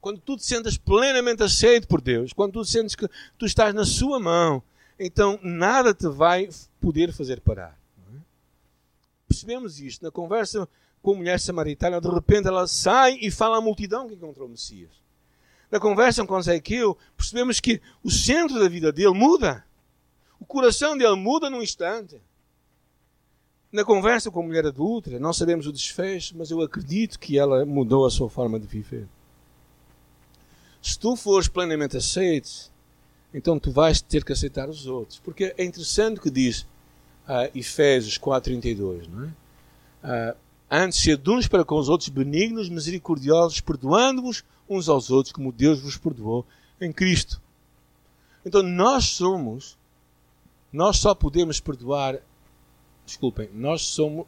Quando 0.00 0.20
tu 0.20 0.36
te 0.36 0.44
sentes 0.44 0.76
plenamente 0.76 1.44
aceito 1.44 1.86
por 1.86 2.00
Deus, 2.00 2.32
quando 2.32 2.54
tu 2.54 2.64
sentes 2.64 2.96
que 2.96 3.08
tu 3.38 3.46
estás 3.46 3.72
na 3.72 3.84
Sua 3.84 4.18
mão, 4.18 4.60
então 4.98 5.38
nada 5.44 5.94
te 5.94 6.08
vai 6.08 6.48
poder 6.80 7.12
fazer 7.12 7.40
parar. 7.40 7.83
Percebemos 9.34 9.80
isto 9.80 10.04
na 10.04 10.12
conversa 10.12 10.68
com 11.02 11.12
a 11.12 11.16
mulher 11.16 11.40
samaritana, 11.40 12.00
de 12.00 12.08
repente 12.08 12.46
ela 12.46 12.68
sai 12.68 13.18
e 13.20 13.32
fala 13.32 13.58
à 13.58 13.60
multidão 13.60 14.06
que 14.06 14.14
encontrou 14.14 14.46
o 14.46 14.50
Messias. 14.50 14.90
Na 15.70 15.80
conversa 15.80 16.24
com 16.24 16.38
Ezequiel, 16.38 16.96
percebemos 17.16 17.58
que 17.58 17.82
o 18.04 18.10
centro 18.10 18.60
da 18.60 18.68
vida 18.68 18.92
dele 18.92 19.12
muda. 19.12 19.64
O 20.38 20.44
coração 20.44 20.96
dele 20.96 21.16
muda 21.16 21.50
num 21.50 21.60
instante. 21.60 22.16
Na 23.72 23.84
conversa 23.84 24.30
com 24.30 24.38
a 24.38 24.42
mulher 24.44 24.66
adulta, 24.66 25.18
não 25.18 25.32
sabemos 25.32 25.66
o 25.66 25.72
desfecho, 25.72 26.36
mas 26.38 26.52
eu 26.52 26.62
acredito 26.62 27.18
que 27.18 27.36
ela 27.36 27.66
mudou 27.66 28.06
a 28.06 28.10
sua 28.10 28.30
forma 28.30 28.60
de 28.60 28.68
viver. 28.68 29.08
Se 30.80 30.96
tu 30.96 31.16
fores 31.16 31.48
plenamente 31.48 31.96
aceito, 31.96 32.70
então 33.32 33.58
tu 33.58 33.72
vais 33.72 34.00
ter 34.00 34.24
que 34.24 34.32
aceitar 34.32 34.68
os 34.68 34.86
outros. 34.86 35.18
Porque 35.18 35.52
é 35.58 35.64
interessante 35.64 36.18
o 36.18 36.22
que 36.22 36.30
diz 36.30 36.64
uh, 37.28 37.50
Efésios 37.54 38.18
4,32, 38.18 39.08
não 39.08 39.24
é? 39.24 40.32
Uh, 40.32 40.44
Antes, 40.76 40.98
sede 40.98 41.30
uns 41.30 41.46
para 41.46 41.64
com 41.64 41.78
os 41.78 41.88
outros 41.88 42.08
benignos, 42.08 42.68
misericordiosos, 42.68 43.60
perdoando-vos 43.60 44.42
uns 44.68 44.88
aos 44.88 45.08
outros, 45.08 45.32
como 45.32 45.52
Deus 45.52 45.80
vos 45.80 45.96
perdoou 45.96 46.44
em 46.80 46.92
Cristo. 46.92 47.40
Então, 48.44 48.60
nós 48.60 49.04
somos, 49.04 49.78
nós 50.72 50.96
só 50.96 51.14
podemos 51.14 51.60
perdoar, 51.60 52.18
desculpem, 53.06 53.48
nós 53.54 53.82
somos, 53.82 54.26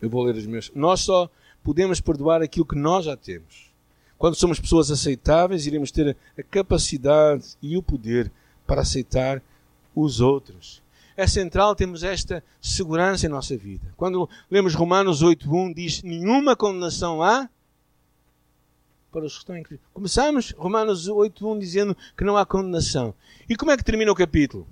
eu 0.00 0.10
vou 0.10 0.24
ler 0.24 0.34
os 0.34 0.46
meus, 0.46 0.72
nós 0.74 1.02
só 1.02 1.30
podemos 1.62 2.00
perdoar 2.00 2.42
aquilo 2.42 2.66
que 2.66 2.74
nós 2.74 3.04
já 3.04 3.16
temos. 3.16 3.70
Quando 4.18 4.34
somos 4.34 4.58
pessoas 4.58 4.90
aceitáveis, 4.90 5.64
iremos 5.64 5.92
ter 5.92 6.16
a 6.36 6.42
capacidade 6.42 7.56
e 7.62 7.76
o 7.76 7.82
poder 7.84 8.32
para 8.66 8.80
aceitar 8.80 9.40
os 9.94 10.20
outros 10.20 10.81
é 11.22 11.26
central 11.26 11.74
termos 11.76 12.02
esta 12.02 12.42
segurança 12.60 13.26
em 13.26 13.28
nossa 13.28 13.56
vida. 13.56 13.94
Quando 13.96 14.28
lemos 14.50 14.74
Romanos 14.74 15.22
8.1, 15.22 15.72
diz, 15.72 16.02
nenhuma 16.02 16.56
condenação 16.56 17.22
há 17.22 17.48
para 19.12 19.24
os 19.24 19.34
que 19.34 19.38
estão 19.38 19.56
em 19.56 19.62
Cristo. 19.62 19.84
Começamos 19.92 20.52
Romanos 20.56 21.08
8.1 21.08 21.60
dizendo 21.60 21.96
que 22.16 22.24
não 22.24 22.36
há 22.36 22.44
condenação. 22.44 23.14
E 23.48 23.54
como 23.54 23.70
é 23.70 23.76
que 23.76 23.84
termina 23.84 24.10
o 24.10 24.16
capítulo? 24.16 24.66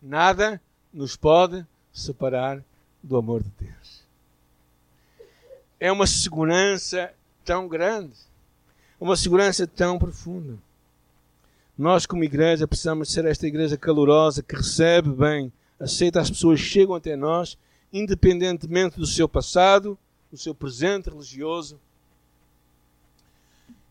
Nada 0.00 0.60
nos 0.92 1.16
pode 1.16 1.66
separar 1.92 2.64
do 3.02 3.16
amor 3.16 3.42
de 3.42 3.50
Deus. 3.60 4.04
É 5.78 5.92
uma 5.92 6.06
segurança 6.06 7.12
tão 7.44 7.68
grande, 7.68 8.14
uma 8.98 9.16
segurança 9.16 9.66
tão 9.66 9.98
profunda. 9.98 10.56
Nós, 11.76 12.06
como 12.06 12.24
igreja, 12.24 12.66
precisamos 12.66 13.12
ser 13.12 13.26
esta 13.26 13.46
igreja 13.46 13.76
calorosa 13.76 14.42
que 14.42 14.56
recebe 14.56 15.10
bem, 15.10 15.52
aceita 15.78 16.20
as 16.20 16.30
pessoas 16.30 16.58
que 16.58 16.66
chegam 16.66 16.94
até 16.94 17.14
nós, 17.16 17.58
independentemente 17.92 18.98
do 18.98 19.06
seu 19.06 19.28
passado, 19.28 19.98
do 20.30 20.38
seu 20.38 20.54
presente 20.54 21.10
religioso, 21.10 21.78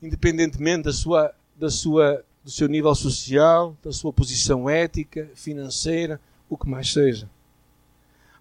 independentemente 0.02 0.84
da 0.84 0.94
sua, 0.94 1.34
da 1.56 1.70
sua, 1.70 2.26
do 2.44 2.50
seu 2.50 2.68
nível 2.68 2.94
social, 2.96 3.78
da 3.84 3.92
sua 3.92 4.12
posição 4.12 4.68
ética, 4.68 5.30
financeira, 5.36 6.20
o 6.50 6.58
que 6.58 6.68
mais 6.68 6.92
seja. 6.92 7.30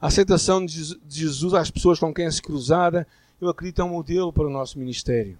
A 0.00 0.06
aceitação 0.06 0.64
de 0.64 0.98
Jesus 1.06 1.52
às 1.54 1.70
pessoas 1.70 1.98
com 1.98 2.12
quem 2.12 2.30
se 2.30 2.40
cruzada, 2.40 3.06
eu 3.40 3.48
acredito, 3.48 3.82
é 3.82 3.84
um 3.84 3.90
modelo 3.90 4.32
para 4.32 4.46
o 4.46 4.50
nosso 4.50 4.78
ministério. 4.78 5.38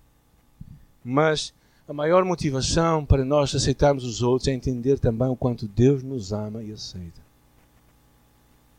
Mas 1.02 1.54
a 1.87 1.92
maior 1.92 2.25
motivação 2.25 3.05
para 3.05 3.25
nós 3.25 3.55
aceitarmos 3.55 4.05
os 4.05 4.23
outros 4.23 4.49
é 4.49 4.53
entender 4.53 4.99
também 4.99 5.29
o 5.29 5.37
quanto 5.37 5.68
Deus 5.68 6.03
nos 6.03 6.33
ama 6.33 6.62
e 6.62 6.73
aceita. 6.73 7.23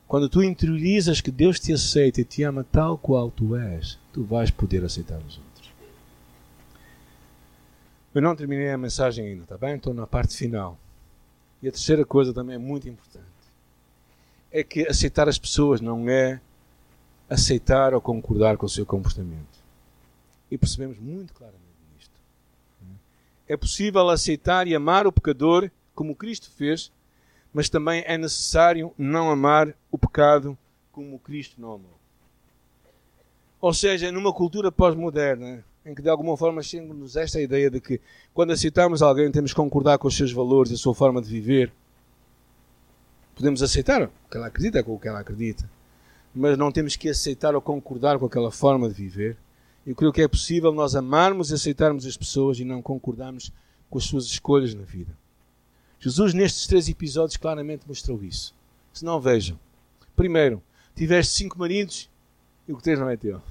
Quando 0.07 0.27
tu 0.27 0.43
interiorizas 0.43 1.21
que 1.21 1.31
Deus 1.31 1.59
te 1.59 1.71
aceita 1.71 2.21
e 2.21 2.25
te 2.25 2.43
ama 2.43 2.63
tal 2.63 2.97
qual 2.97 3.29
tu 3.29 3.55
és, 3.55 3.97
tu 4.11 4.23
vais 4.23 4.49
poder 4.49 4.83
aceitar 4.83 5.17
os 5.17 5.37
outros. 5.37 5.71
Eu 8.13 8.21
não 8.21 8.35
terminei 8.35 8.71
a 8.71 8.77
mensagem 8.77 9.25
ainda, 9.25 9.43
está 9.43 9.57
bem? 9.57 9.75
Estou 9.75 9.93
na 9.93 10.07
parte 10.07 10.35
final. 10.35 10.77
E 11.61 11.67
a 11.67 11.71
terceira 11.71 12.05
coisa 12.05 12.33
também 12.33 12.55
é 12.55 12.59
muito 12.59 12.87
importante. 12.87 13.25
É 14.51 14.63
que 14.63 14.87
aceitar 14.87 15.27
as 15.27 15.37
pessoas 15.37 15.81
não 15.81 16.09
é 16.09 16.39
aceitar 17.29 17.93
ou 17.93 18.01
concordar 18.01 18.57
com 18.57 18.65
o 18.65 18.69
seu 18.69 18.85
comportamento. 18.85 19.59
E 20.49 20.57
percebemos 20.57 20.97
muito 20.99 21.33
claramente 21.33 21.64
é 23.47 23.55
possível 23.55 24.09
aceitar 24.09 24.67
e 24.67 24.75
amar 24.75 25.05
o 25.05 25.11
pecador 25.11 25.69
como 25.93 26.15
Cristo 26.15 26.49
fez, 26.51 26.91
mas 27.53 27.69
também 27.69 28.03
é 28.05 28.17
necessário 28.17 28.93
não 28.97 29.29
amar 29.29 29.73
o 29.91 29.97
pecado 29.97 30.57
como 30.91 31.19
Cristo 31.19 31.59
não 31.59 31.73
amou. 31.73 31.95
Ou 33.61 33.73
seja, 33.73 34.11
numa 34.11 34.33
cultura 34.33 34.71
pós-moderna, 34.71 35.63
em 35.85 35.93
que 35.93 36.01
de 36.01 36.09
alguma 36.09 36.35
forma 36.35 36.63
chega-nos 36.63 37.15
esta 37.15 37.39
ideia 37.39 37.69
de 37.69 37.79
que 37.79 38.01
quando 38.33 38.51
aceitamos 38.51 39.01
alguém 39.01 39.31
temos 39.31 39.51
que 39.51 39.57
concordar 39.57 39.97
com 39.97 40.07
os 40.07 40.17
seus 40.17 40.31
valores 40.31 40.71
e 40.71 40.75
a 40.75 40.77
sua 40.77 40.95
forma 40.95 41.21
de 41.21 41.29
viver. 41.29 41.71
Podemos 43.35 43.61
aceitar 43.61 44.03
o 44.03 44.29
que 44.29 44.37
ela 44.37 44.47
acredita 44.47 44.83
com 44.83 44.95
o 44.95 44.99
que 44.99 45.07
ela 45.07 45.19
acredita, 45.19 45.69
mas 46.33 46.57
não 46.57 46.71
temos 46.71 46.95
que 46.95 47.09
aceitar 47.09 47.53
ou 47.53 47.61
concordar 47.61 48.17
com 48.17 48.25
aquela 48.25 48.51
forma 48.51 48.87
de 48.87 48.95
viver. 48.95 49.37
Eu 49.85 49.95
creio 49.95 50.13
que 50.13 50.21
é 50.21 50.27
possível 50.27 50.73
nós 50.73 50.95
amarmos 50.95 51.51
e 51.51 51.53
aceitarmos 51.53 52.05
as 52.05 52.17
pessoas 52.17 52.59
e 52.59 52.65
não 52.65 52.81
concordarmos 52.81 53.51
com 53.89 53.97
as 53.97 54.05
suas 54.05 54.25
escolhas 54.25 54.73
na 54.73 54.83
vida. 54.83 55.15
Jesus, 55.99 56.33
nestes 56.33 56.67
três 56.67 56.89
episódios, 56.89 57.37
claramente 57.37 57.87
mostrou 57.87 58.23
isso. 58.23 58.53
Se 58.93 59.05
não 59.05 59.19
vejam, 59.19 59.59
Primeiro, 60.15 60.63
tiveste 60.95 61.33
cinco 61.33 61.59
maridos 61.59 62.09
e 62.67 62.71
o 62.71 62.77
que 62.77 62.83
tens 62.83 62.97
não 62.97 63.09
é 63.09 63.17
teu. 63.17 63.41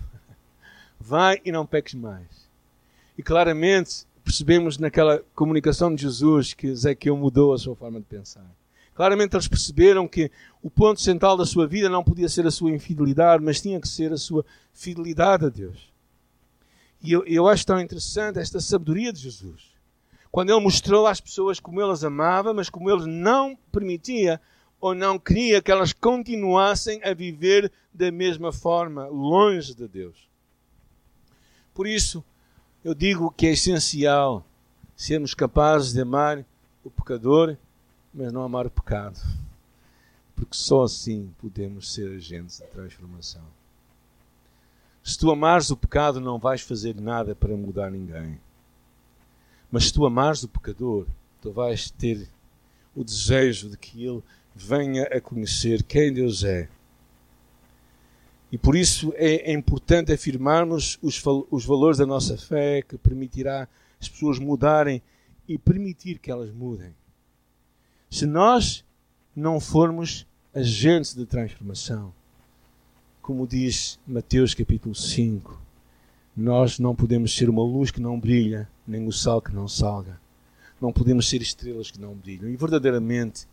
Vai 0.99 1.41
e 1.45 1.53
não 1.53 1.67
peques 1.67 1.95
mais. 1.95 2.49
E 3.19 3.23
claramente 3.23 4.07
percebemos 4.25 4.79
naquela 4.79 5.23
comunicação 5.35 5.95
de 5.95 6.03
Jesus 6.03 6.55
que 6.55 6.69
Ezequiel 6.69 7.17
mudou 7.17 7.53
a 7.53 7.59
sua 7.59 7.77
forma 7.77 8.01
de 8.01 8.07
pensar. 8.07 8.51
Claramente 8.95 9.37
eles 9.37 9.49
perceberam 9.49 10.09
que 10.09 10.31
o 10.63 10.71
ponto 10.71 11.01
central 11.01 11.37
da 11.37 11.45
sua 11.45 11.67
vida 11.67 11.89
não 11.89 12.03
podia 12.03 12.29
ser 12.29 12.47
a 12.47 12.51
sua 12.51 12.71
infidelidade, 12.71 13.45
mas 13.45 13.61
tinha 13.61 13.81
que 13.81 13.89
ser 13.89 14.13
a 14.13 14.17
sua 14.17 14.45
fidelidade 14.73 15.45
a 15.45 15.49
Deus. 15.49 15.93
E 17.05 17.13
eu, 17.13 17.23
eu 17.27 17.47
acho 17.47 17.67
tão 17.67 17.79
interessante 17.79 18.39
esta 18.39 18.59
sabedoria 18.61 19.13
de 19.13 19.21
Jesus. 19.21 19.75
Quando 20.33 20.51
ele 20.51 20.61
mostrou 20.61 21.07
às 21.07 21.21
pessoas 21.21 21.61
como 21.61 21.81
ele 21.81 21.93
as 21.93 22.03
amava, 22.03 22.55
mas 22.55 22.71
como 22.71 22.91
ele 22.91 23.07
não 23.07 23.57
permitia 23.71 24.41
ou 24.81 24.95
não 24.95 25.19
queria 25.19 25.63
que 25.63 25.71
elas 25.71 25.93
continuassem 25.93 27.01
a 27.05 27.13
viver 27.13 27.71
da 27.93 28.11
mesma 28.11 28.53
forma, 28.53 29.07
longe 29.07 29.75
de 29.75 29.87
Deus. 29.87 30.29
Por 31.75 31.87
isso, 31.87 32.25
eu 32.83 32.95
digo 32.95 33.31
que 33.31 33.47
é 33.47 33.53
essencial 33.53 34.45
sermos 34.97 35.35
capazes 35.35 35.93
de 35.93 36.01
amar 36.01 36.45
o 36.83 36.91
pecador, 36.91 37.57
mas 38.13 38.33
não 38.33 38.43
amar 38.43 38.67
o 38.67 38.71
pecado. 38.71 39.21
Porque 40.35 40.57
só 40.57 40.85
assim 40.85 41.35
podemos 41.39 41.93
ser 41.93 42.17
agentes 42.17 42.59
de 42.59 42.67
transformação. 42.67 43.45
Se 45.05 45.19
tu 45.19 45.31
amares 45.31 45.71
o 45.71 45.77
pecado, 45.77 46.19
não 46.19 46.39
vais 46.39 46.63
fazer 46.63 46.99
nada 46.99 47.35
para 47.35 47.55
mudar 47.55 47.91
ninguém. 47.91 48.41
Mas 49.71 49.85
se 49.85 49.93
tu 49.93 50.07
amares 50.07 50.43
o 50.43 50.49
pecador, 50.49 51.07
tu 51.43 51.53
vais 51.53 51.91
ter 51.91 52.27
o 52.97 53.05
desejo 53.05 53.69
de 53.69 53.77
que 53.77 54.03
ele 54.03 54.23
venha 54.55 55.03
a 55.03 55.21
conhecer 55.21 55.83
quem 55.83 56.11
Deus 56.11 56.43
é. 56.43 56.71
E 58.51 58.57
por 58.57 58.75
isso 58.75 59.13
é, 59.17 59.51
é 59.51 59.53
importante 59.53 60.11
afirmarmos 60.11 60.99
os, 61.03 61.23
os 61.51 61.67
valores 61.67 61.99
da 61.99 62.07
nossa 62.07 62.39
fé, 62.39 62.81
que 62.81 62.97
permitirá 62.97 63.69
as 64.01 64.09
pessoas 64.09 64.39
mudarem 64.39 65.03
e 65.47 65.59
permitir 65.59 66.19
que 66.19 66.31
elas 66.31 66.51
mudem. 66.51 66.95
Se 68.09 68.25
nós 68.25 68.83
não 69.37 69.61
formos 69.61 70.27
agentes 70.55 71.15
de 71.15 71.27
transformação, 71.27 72.15
como 73.25 73.47
diz 73.47 73.99
Mateus 74.07 74.53
capítulo 74.53 74.95
5, 74.95 75.59
nós 76.37 76.79
não 76.79 76.95
podemos 76.95 77.35
ser 77.35 77.49
uma 77.49 77.63
luz 77.63 77.91
que 77.91 77.99
não 77.99 78.21
brilha, 78.21 78.69
nem 78.87 79.07
o 79.07 79.13
sal 79.13 79.41
que 79.41 79.51
não 79.51 79.67
salga. 79.67 80.21
Não 80.79 80.93
podemos 80.93 81.27
ser 81.27 81.41
estrelas 81.41 81.91
que 81.91 81.99
não 81.99 82.13
brilham. 82.15 82.51
E 82.51 82.57
verdadeiramente, 82.57 83.49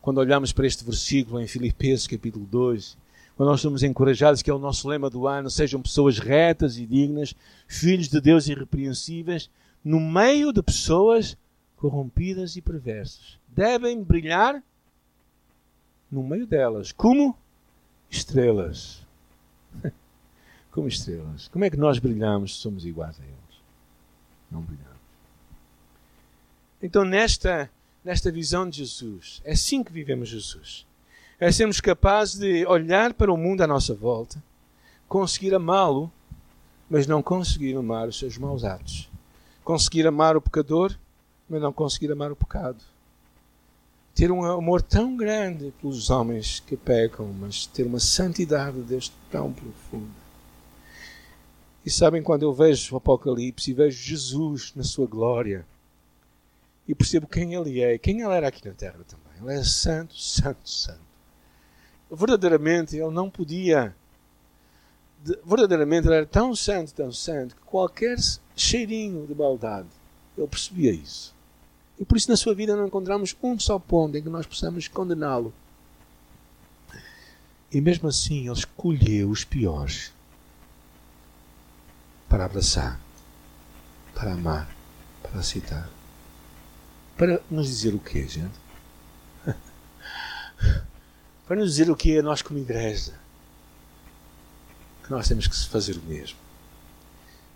quando 0.00 0.18
olhamos 0.18 0.52
para 0.52 0.66
este 0.66 0.84
versículo 0.84 1.40
em 1.40 1.46
Filipenses 1.46 2.08
capítulo 2.08 2.44
2, 2.46 2.98
quando 3.36 3.48
nós 3.48 3.60
somos 3.60 3.84
encorajados, 3.84 4.42
que 4.42 4.50
é 4.50 4.54
o 4.54 4.58
nosso 4.58 4.88
lema 4.88 5.08
do 5.08 5.28
ano, 5.28 5.48
sejam 5.48 5.80
pessoas 5.80 6.18
retas 6.18 6.76
e 6.76 6.84
dignas, 6.84 7.32
filhos 7.68 8.08
de 8.08 8.20
Deus 8.20 8.48
irrepreensíveis, 8.48 9.48
no 9.84 10.00
meio 10.00 10.52
de 10.52 10.64
pessoas 10.64 11.38
corrompidas 11.76 12.56
e 12.56 12.60
perversas. 12.60 13.38
Devem 13.46 14.02
brilhar 14.02 14.60
no 16.10 16.24
meio 16.24 16.44
delas, 16.44 16.90
como 16.90 17.38
estrelas. 18.10 19.01
como 20.70 20.88
estrelas. 20.88 21.48
Como 21.48 21.64
é 21.64 21.70
que 21.70 21.76
nós 21.76 21.98
brilhamos 21.98 22.56
se 22.56 22.60
somos 22.60 22.84
iguais 22.84 23.18
a 23.20 23.22
eles? 23.22 23.62
Não 24.50 24.60
brilhamos. 24.60 24.92
Então, 26.82 27.04
nesta 27.04 27.70
nesta 28.04 28.30
visão 28.30 28.68
de 28.68 28.78
Jesus. 28.78 29.40
É 29.44 29.52
assim 29.52 29.82
que 29.82 29.92
vivemos 29.92 30.28
Jesus. 30.28 30.86
É 31.38 31.50
sermos 31.50 31.80
capazes 31.80 32.38
de 32.38 32.66
olhar 32.66 33.14
para 33.14 33.32
o 33.32 33.36
mundo 33.36 33.62
à 33.62 33.66
nossa 33.66 33.94
volta, 33.94 34.42
conseguir 35.08 35.54
amá-lo, 35.54 36.10
mas 36.88 37.06
não 37.06 37.22
conseguir 37.22 37.76
amar 37.76 38.08
os 38.08 38.18
seus 38.18 38.38
maus 38.38 38.64
atos. 38.64 39.10
Conseguir 39.64 40.06
amar 40.06 40.36
o 40.36 40.42
pecador, 40.42 40.96
mas 41.48 41.60
não 41.60 41.72
conseguir 41.72 42.12
amar 42.12 42.30
o 42.30 42.36
pecado. 42.36 42.82
Ter 44.14 44.30
um 44.30 44.44
amor 44.44 44.82
tão 44.82 45.16
grande 45.16 45.72
pelos 45.80 46.10
homens 46.10 46.60
que 46.60 46.76
pecam, 46.76 47.32
mas 47.32 47.66
ter 47.66 47.86
uma 47.86 48.00
santidade 48.00 48.76
de 48.76 48.82
Deus 48.82 49.12
tão 49.30 49.52
profunda. 49.52 50.22
E 51.84 51.90
sabem, 51.90 52.22
quando 52.22 52.42
eu 52.42 52.52
vejo 52.52 52.94
o 52.94 52.98
Apocalipse 52.98 53.70
e 53.70 53.74
vejo 53.74 54.02
Jesus 54.02 54.72
na 54.76 54.84
sua 54.84 55.06
glória, 55.06 55.66
e 56.86 56.94
percebo 56.94 57.26
quem 57.26 57.54
ele 57.54 57.80
é, 57.80 57.96
quem 57.98 58.20
ele 58.20 58.32
era 58.32 58.48
aqui 58.48 58.66
na 58.66 58.74
terra 58.74 59.00
também. 59.08 59.50
Ele 59.50 59.60
é 59.60 59.64
santo, 59.64 60.16
santo, 60.16 60.68
santo. 60.68 61.00
Verdadeiramente 62.10 62.96
ele 62.96 63.10
não 63.10 63.30
podia. 63.30 63.94
Verdadeiramente 65.44 66.06
ele 66.06 66.16
era 66.16 66.26
tão 66.26 66.54
santo, 66.54 66.92
tão 66.92 67.12
santo, 67.12 67.56
que 67.56 67.62
qualquer 67.62 68.18
cheirinho 68.54 69.26
de 69.26 69.34
maldade, 69.34 69.88
ele 70.36 70.46
percebia 70.46 70.92
isso. 70.92 71.31
E 72.02 72.04
por 72.04 72.16
isso 72.16 72.28
na 72.28 72.36
sua 72.36 72.52
vida 72.52 72.74
não 72.74 72.88
encontramos 72.88 73.36
um 73.40 73.56
só 73.60 73.78
ponto 73.78 74.16
em 74.16 74.22
que 74.24 74.28
nós 74.28 74.44
possamos 74.44 74.88
condená-lo. 74.88 75.54
E 77.70 77.80
mesmo 77.80 78.08
assim 78.08 78.48
ele 78.48 78.58
escolheu 78.58 79.30
os 79.30 79.44
piores 79.44 80.12
para 82.28 82.44
abraçar, 82.44 83.00
para 84.16 84.32
amar, 84.32 84.68
para 85.22 85.38
aceitar. 85.38 85.88
Para 87.16 87.40
nos 87.48 87.68
dizer 87.68 87.94
o 87.94 88.00
quê, 88.00 88.26
gente? 88.26 88.58
Para 91.46 91.60
nos 91.60 91.70
dizer 91.70 91.88
o 91.88 91.94
que 91.94 92.16
é 92.16 92.22
nós 92.22 92.42
como 92.42 92.58
igreja. 92.58 93.14
Que 95.04 95.10
nós 95.12 95.28
temos 95.28 95.46
que 95.46 95.68
fazer 95.68 95.96
o 95.98 96.02
mesmo. 96.02 96.38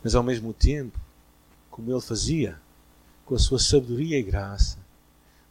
Mas 0.04 0.14
ao 0.14 0.22
mesmo 0.22 0.52
tempo, 0.52 1.00
como 1.68 1.90
ele 1.90 2.00
fazia, 2.00 2.60
com 3.26 3.34
a 3.34 3.38
sua 3.38 3.58
sabedoria 3.58 4.18
e 4.18 4.22
graça, 4.22 4.78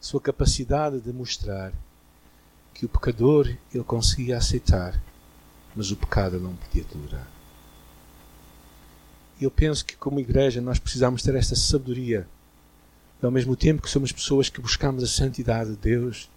sua 0.00 0.20
capacidade 0.20 0.98
de 0.98 1.12
mostrar 1.12 1.72
que 2.72 2.86
o 2.86 2.88
pecador 2.88 3.54
ele 3.72 3.84
conseguia 3.84 4.38
aceitar, 4.38 5.00
mas 5.74 5.90
o 5.90 5.96
pecado 5.96 6.40
não 6.40 6.56
podia 6.56 6.84
tolerar. 6.84 7.28
Eu 9.38 9.50
penso 9.50 9.84
que 9.84 9.94
como 9.94 10.18
igreja 10.18 10.60
nós 10.60 10.78
precisamos 10.78 11.22
ter 11.22 11.34
esta 11.34 11.54
sabedoria 11.54 12.26
ao 13.22 13.30
mesmo 13.30 13.54
tempo 13.54 13.82
que 13.82 13.90
somos 13.90 14.12
pessoas 14.12 14.48
que 14.48 14.60
buscamos 14.60 15.02
a 15.02 15.06
santidade 15.06 15.70
de 15.70 15.76
Deus 15.76 16.30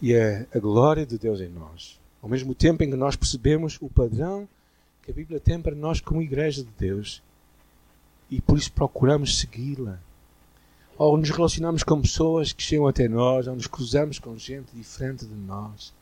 e 0.00 0.14
a, 0.14 0.46
a 0.54 0.58
glória 0.58 1.06
de 1.06 1.18
Deus 1.18 1.40
em 1.40 1.48
nós. 1.48 1.98
Ao 2.22 2.28
mesmo 2.28 2.54
tempo 2.54 2.82
em 2.82 2.90
que 2.90 2.96
nós 2.96 3.16
percebemos 3.16 3.78
o 3.80 3.88
padrão 3.88 4.46
que 5.02 5.10
a 5.10 5.14
Bíblia 5.14 5.40
tem 5.40 5.60
para 5.60 5.74
nós 5.74 6.00
como 6.00 6.20
igreja 6.20 6.62
de 6.62 6.70
Deus 6.78 7.22
e 8.30 8.40
por 8.40 8.58
isso 8.58 8.72
procuramos 8.72 9.38
segui-la. 9.38 9.98
Ou 11.00 11.16
nos 11.16 11.30
relacionamos 11.30 11.82
com 11.82 11.98
pessoas 11.98 12.52
que 12.52 12.62
chegam 12.62 12.86
até 12.86 13.08
nós, 13.08 13.46
ou 13.46 13.54
nos 13.54 13.66
cruzamos 13.66 14.18
com 14.18 14.36
gente 14.36 14.76
diferente 14.76 15.24
de 15.24 15.34
nós. 15.34 15.94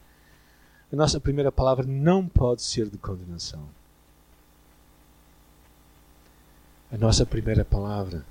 A 0.93 0.97
nossa 0.97 1.21
primeira 1.21 1.53
palavra 1.53 1.87
não 1.87 2.27
pode 2.27 2.63
ser 2.63 2.89
de 2.89 2.99
condenação. 2.99 3.63
A 6.91 6.99
nossa 6.99 7.25
primeira 7.25 7.65
palavra 7.65 8.27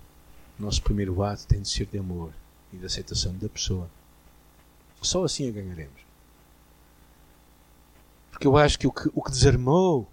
nosso 0.60 0.82
primeiro 0.82 1.24
ato 1.24 1.48
tem 1.48 1.62
de 1.62 1.70
ser 1.70 1.86
de 1.86 2.00
amor 2.00 2.34
e 2.74 2.76
de 2.76 2.86
aceitação 2.86 3.34
da 3.38 3.48
pessoa. 3.48 3.90
Só 5.02 5.24
assim 5.24 5.48
a 5.48 5.52
ganharemos. 5.54 6.02
Porque 8.30 8.46
eu 8.46 8.58
acho 8.58 8.78
que 8.78 8.88
o 8.88 8.92
que, 8.92 9.10
o 9.16 9.24
que 9.24 9.32
desarmou, 9.32 10.06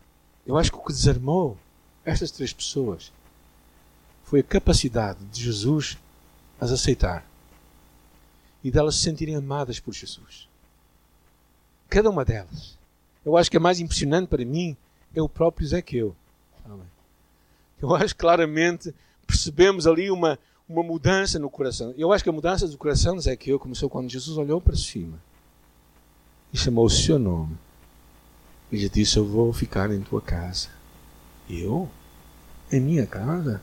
eu 0.46 0.56
acho 0.56 0.70
que 0.70 0.78
o 0.78 0.84
que 0.84 0.92
desarmou 0.92 1.58
estas 2.04 2.30
três 2.30 2.52
pessoas 2.52 3.12
foi 4.22 4.38
a 4.38 4.44
capacidade 4.44 5.18
de 5.32 5.42
Jesus 5.42 5.98
as 6.60 6.70
aceitar 6.70 7.26
e 8.62 8.70
delas 8.70 8.96
se 8.96 9.02
sentirem 9.02 9.36
amadas 9.36 9.78
por 9.78 9.92
Jesus. 9.92 10.48
Cada 11.88 12.08
uma 12.08 12.24
delas. 12.24 12.78
Eu 13.24 13.36
acho 13.36 13.50
que 13.50 13.56
a 13.56 13.60
mais 13.60 13.80
impressionante 13.80 14.28
para 14.28 14.44
mim 14.44 14.76
é 15.14 15.20
o 15.20 15.28
próprio 15.28 15.66
Ezequiel. 15.66 16.16
Eu 17.80 17.94
acho 17.94 18.16
claramente 18.16 18.94
percebemos 19.26 19.86
ali 19.86 20.10
uma, 20.10 20.38
uma 20.68 20.82
mudança 20.82 21.38
no 21.38 21.50
coração. 21.50 21.94
Eu 21.96 22.12
acho 22.12 22.24
que 22.24 22.30
a 22.30 22.32
mudança 22.32 22.66
do 22.66 22.78
coração 22.78 23.14
de 23.14 23.20
Ezequiel 23.20 23.58
começou 23.58 23.90
quando 23.90 24.10
Jesus 24.10 24.38
olhou 24.38 24.60
para 24.60 24.76
cima 24.76 25.18
e 26.52 26.56
chamou 26.56 26.86
o 26.86 26.90
seu 26.90 27.18
nome. 27.18 27.56
E 28.70 28.76
lhe 28.76 28.88
disse: 28.88 29.18
Eu 29.18 29.26
vou 29.26 29.52
ficar 29.52 29.90
em 29.90 30.00
tua 30.00 30.22
casa. 30.22 30.68
Eu? 31.48 31.88
Em 32.72 32.80
minha 32.80 33.06
casa? 33.06 33.60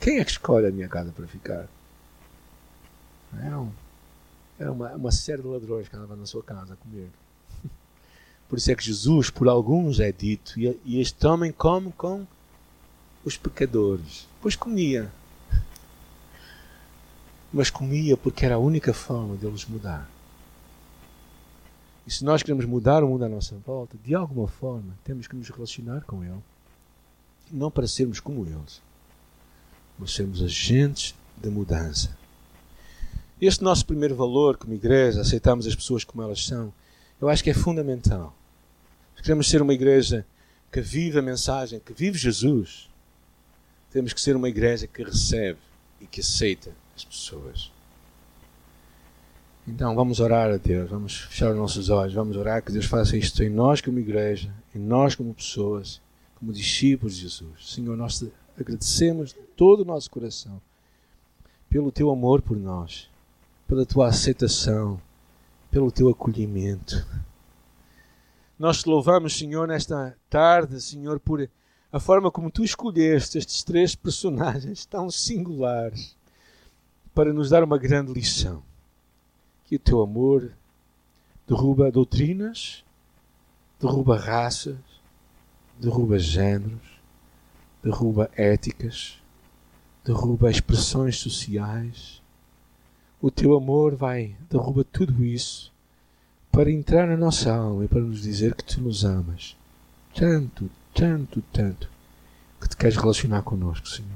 Quem 0.00 0.18
é 0.18 0.24
que 0.24 0.30
escolhe 0.30 0.66
a 0.66 0.70
minha 0.70 0.88
casa 0.88 1.12
para 1.12 1.26
ficar? 1.26 1.66
Não. 3.32 3.72
Era 4.58 4.70
uma, 4.70 4.92
uma 4.92 5.12
série 5.12 5.42
de 5.42 5.48
ladrões 5.48 5.88
que 5.88 5.96
andavam 5.96 6.16
na 6.16 6.26
sua 6.26 6.42
casa 6.42 6.74
a 6.74 6.76
comer. 6.76 7.08
Por 8.48 8.58
isso 8.58 8.70
é 8.70 8.74
que 8.74 8.84
Jesus, 8.84 9.30
por 9.30 9.48
alguns, 9.48 9.98
é 9.98 10.12
dito: 10.12 10.58
E, 10.58 10.78
e 10.84 11.00
este 11.00 11.26
homem 11.26 11.50
come 11.50 11.92
com 11.92 12.26
os 13.24 13.36
pecadores. 13.36 14.28
Pois 14.40 14.54
comia. 14.54 15.10
Mas 17.52 17.70
comia 17.70 18.16
porque 18.16 18.44
era 18.44 18.56
a 18.56 18.58
única 18.58 18.92
forma 18.92 19.36
deles 19.36 19.64
mudar. 19.64 20.08
E 22.06 22.10
se 22.10 22.24
nós 22.24 22.42
queremos 22.42 22.66
mudar 22.66 23.02
o 23.02 23.08
mundo 23.08 23.24
à 23.24 23.28
nossa 23.28 23.56
volta, 23.66 23.96
de 24.04 24.14
alguma 24.14 24.46
forma, 24.46 24.94
temos 25.04 25.26
que 25.26 25.36
nos 25.36 25.48
relacionar 25.48 26.02
com 26.02 26.22
Ele. 26.22 26.42
Não 27.50 27.70
para 27.70 27.86
sermos 27.86 28.20
como 28.20 28.44
eles, 28.44 28.82
mas 29.98 30.12
sermos 30.12 30.42
agentes 30.42 31.14
de 31.36 31.48
mudança. 31.50 32.16
Este 33.40 33.62
nosso 33.62 33.84
primeiro 33.84 34.14
valor 34.14 34.56
como 34.56 34.74
igreja, 34.74 35.20
aceitamos 35.20 35.66
as 35.66 35.74
pessoas 35.74 36.04
como 36.04 36.22
elas 36.22 36.44
são, 36.44 36.72
eu 37.20 37.28
acho 37.28 37.42
que 37.42 37.50
é 37.50 37.54
fundamental. 37.54 38.34
Se 39.16 39.22
queremos 39.22 39.48
ser 39.48 39.62
uma 39.62 39.74
igreja 39.74 40.26
que 40.72 40.80
vive 40.80 41.18
a 41.18 41.22
mensagem, 41.22 41.80
que 41.80 41.92
vive 41.92 42.18
Jesus, 42.18 42.88
temos 43.92 44.12
que 44.12 44.20
ser 44.20 44.34
uma 44.34 44.48
igreja 44.48 44.86
que 44.86 45.02
recebe 45.02 45.58
e 46.00 46.06
que 46.06 46.20
aceita 46.20 46.72
as 46.96 47.04
pessoas. 47.04 47.70
Então 49.66 49.94
vamos 49.94 50.20
orar 50.20 50.50
a 50.50 50.56
Deus, 50.56 50.90
vamos 50.90 51.20
fechar 51.20 51.50
os 51.50 51.56
nossos 51.56 51.88
olhos, 51.88 52.12
vamos 52.12 52.36
orar 52.36 52.62
que 52.62 52.70
Deus 52.70 52.84
faça 52.84 53.16
isto 53.16 53.42
em 53.42 53.48
nós 53.48 53.80
como 53.80 53.98
igreja, 53.98 54.52
em 54.74 54.78
nós 54.78 55.14
como 55.14 55.32
pessoas, 55.32 56.00
como 56.34 56.52
discípulos 56.52 57.16
de 57.16 57.22
Jesus. 57.22 57.72
Senhor, 57.72 57.96
nós 57.96 58.18
te 58.18 58.30
agradecemos 58.58 59.30
de 59.30 59.40
todo 59.56 59.80
o 59.80 59.84
nosso 59.84 60.10
coração 60.10 60.60
pelo 61.68 61.90
teu 61.90 62.10
amor 62.10 62.40
por 62.40 62.56
nós, 62.56 63.10
pela 63.66 63.84
tua 63.84 64.08
aceitação, 64.08 65.00
pelo 65.70 65.90
teu 65.90 66.08
acolhimento. 66.08 67.04
Nós 68.56 68.82
te 68.82 68.88
louvamos, 68.88 69.36
Senhor, 69.36 69.66
nesta 69.66 70.16
tarde, 70.30 70.80
Senhor, 70.80 71.18
por 71.18 71.48
a 71.90 72.00
forma 72.00 72.30
como 72.30 72.50
tu 72.50 72.62
escolheste 72.64 73.38
estes 73.38 73.62
três 73.62 73.94
personagens 73.94 74.86
tão 74.86 75.10
singulares 75.10 76.16
para 77.14 77.32
nos 77.32 77.50
dar 77.50 77.62
uma 77.62 77.78
grande 77.78 78.12
lição 78.12 78.62
que 79.64 79.76
o 79.76 79.78
teu 79.78 80.02
amor 80.02 80.52
derruba 81.46 81.90
doutrinas, 81.90 82.84
derruba 83.80 84.18
raças, 84.18 84.76
derruba 85.80 86.18
géneros, 86.18 86.93
derruba 87.84 88.30
éticas, 88.34 89.18
derruba 90.04 90.50
expressões 90.50 91.18
sociais. 91.18 92.22
O 93.20 93.30
teu 93.30 93.54
amor 93.54 93.94
vai, 93.94 94.34
derruba 94.50 94.84
tudo 94.84 95.24
isso 95.24 95.72
para 96.50 96.70
entrar 96.70 97.06
na 97.06 97.16
nossa 97.16 97.52
alma 97.52 97.84
e 97.84 97.88
para 97.88 98.00
nos 98.00 98.22
dizer 98.22 98.54
que 98.54 98.64
tu 98.64 98.80
nos 98.80 99.04
amas. 99.04 99.56
Tanto, 100.14 100.70
tanto, 100.94 101.42
tanto, 101.52 101.88
que 102.60 102.68
te 102.68 102.76
queres 102.76 102.96
relacionar 102.96 103.42
connosco, 103.42 103.88
Senhor. 103.88 104.10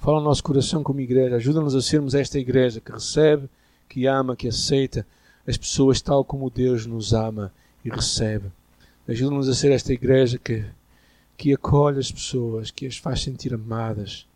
Fala 0.00 0.20
o 0.20 0.24
nosso 0.24 0.42
coração 0.42 0.82
como 0.82 1.00
igreja, 1.00 1.36
ajuda-nos 1.36 1.74
a 1.74 1.80
sermos 1.80 2.14
esta 2.14 2.38
igreja 2.38 2.80
que 2.80 2.92
recebe 2.92 3.48
que 3.88 4.06
ama, 4.06 4.36
que 4.36 4.48
aceita 4.48 5.06
as 5.46 5.56
pessoas 5.56 6.00
tal 6.00 6.24
como 6.24 6.50
Deus 6.50 6.86
nos 6.86 7.12
ama 7.12 7.52
e 7.84 7.88
recebe. 7.88 8.50
Ajuda-nos 9.08 9.48
a 9.48 9.54
ser 9.54 9.70
esta 9.70 9.92
igreja 9.92 10.38
que, 10.38 10.64
que 11.36 11.52
acolhe 11.52 11.98
as 11.98 12.10
pessoas, 12.10 12.70
que 12.70 12.86
as 12.86 12.96
faz 12.96 13.22
sentir 13.22 13.54
amadas 13.54 14.26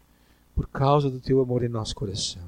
por 0.54 0.66
causa 0.68 1.10
do 1.10 1.20
teu 1.20 1.40
amor 1.40 1.64
em 1.64 1.68
nosso 1.68 1.94
coração. 1.94 2.42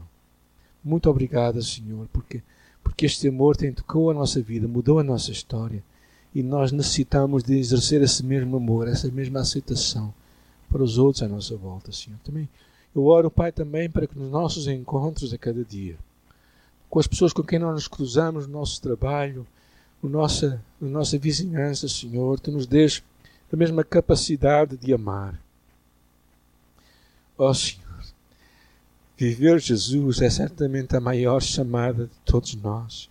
Muito 0.84 1.08
obrigada, 1.08 1.62
Senhor, 1.62 2.06
porque, 2.12 2.42
porque 2.82 3.06
este 3.06 3.28
amor 3.28 3.56
tem 3.56 3.72
tocou 3.72 4.10
a 4.10 4.14
nossa 4.14 4.40
vida, 4.42 4.68
mudou 4.68 4.98
a 4.98 5.04
nossa 5.04 5.30
história 5.30 5.82
e 6.34 6.42
nós 6.42 6.72
necessitamos 6.72 7.42
de 7.42 7.58
exercer 7.58 8.02
esse 8.02 8.24
mesmo 8.24 8.56
amor, 8.56 8.88
essa 8.88 9.10
mesma 9.10 9.40
aceitação 9.40 10.12
para 10.68 10.82
os 10.82 10.98
outros 10.98 11.22
à 11.22 11.28
nossa 11.28 11.56
volta, 11.56 11.92
Senhor. 11.92 12.18
Também 12.24 12.48
eu 12.94 13.06
oro, 13.06 13.30
Pai, 13.30 13.52
também 13.52 13.88
para 13.88 14.06
que 14.06 14.18
nos 14.18 14.30
nossos 14.30 14.66
encontros 14.66 15.32
a 15.32 15.38
cada 15.38 15.64
dia 15.64 15.96
com 16.92 16.98
as 16.98 17.06
pessoas 17.06 17.32
com 17.32 17.42
quem 17.42 17.58
nós 17.58 17.72
nos 17.72 17.88
cruzamos 17.88 18.46
no 18.46 18.52
nosso 18.52 18.78
trabalho, 18.82 19.46
no 20.02 20.10
nossa, 20.10 20.62
na 20.78 20.90
nossa 20.90 21.16
vizinhança, 21.16 21.88
Senhor. 21.88 22.38
Tu 22.38 22.52
nos 22.52 22.66
dês 22.66 23.02
a 23.52 23.56
mesma 23.56 23.84
capacidade 23.84 24.76
de 24.78 24.94
amar. 24.94 25.38
Ó 27.36 27.50
oh, 27.50 27.54
Senhor, 27.54 28.04
viver 29.16 29.60
Jesus 29.60 30.22
é 30.22 30.30
certamente 30.30 30.96
a 30.96 31.00
maior 31.00 31.42
chamada 31.42 32.06
de 32.06 32.18
todos 32.24 32.54
nós. 32.54 33.10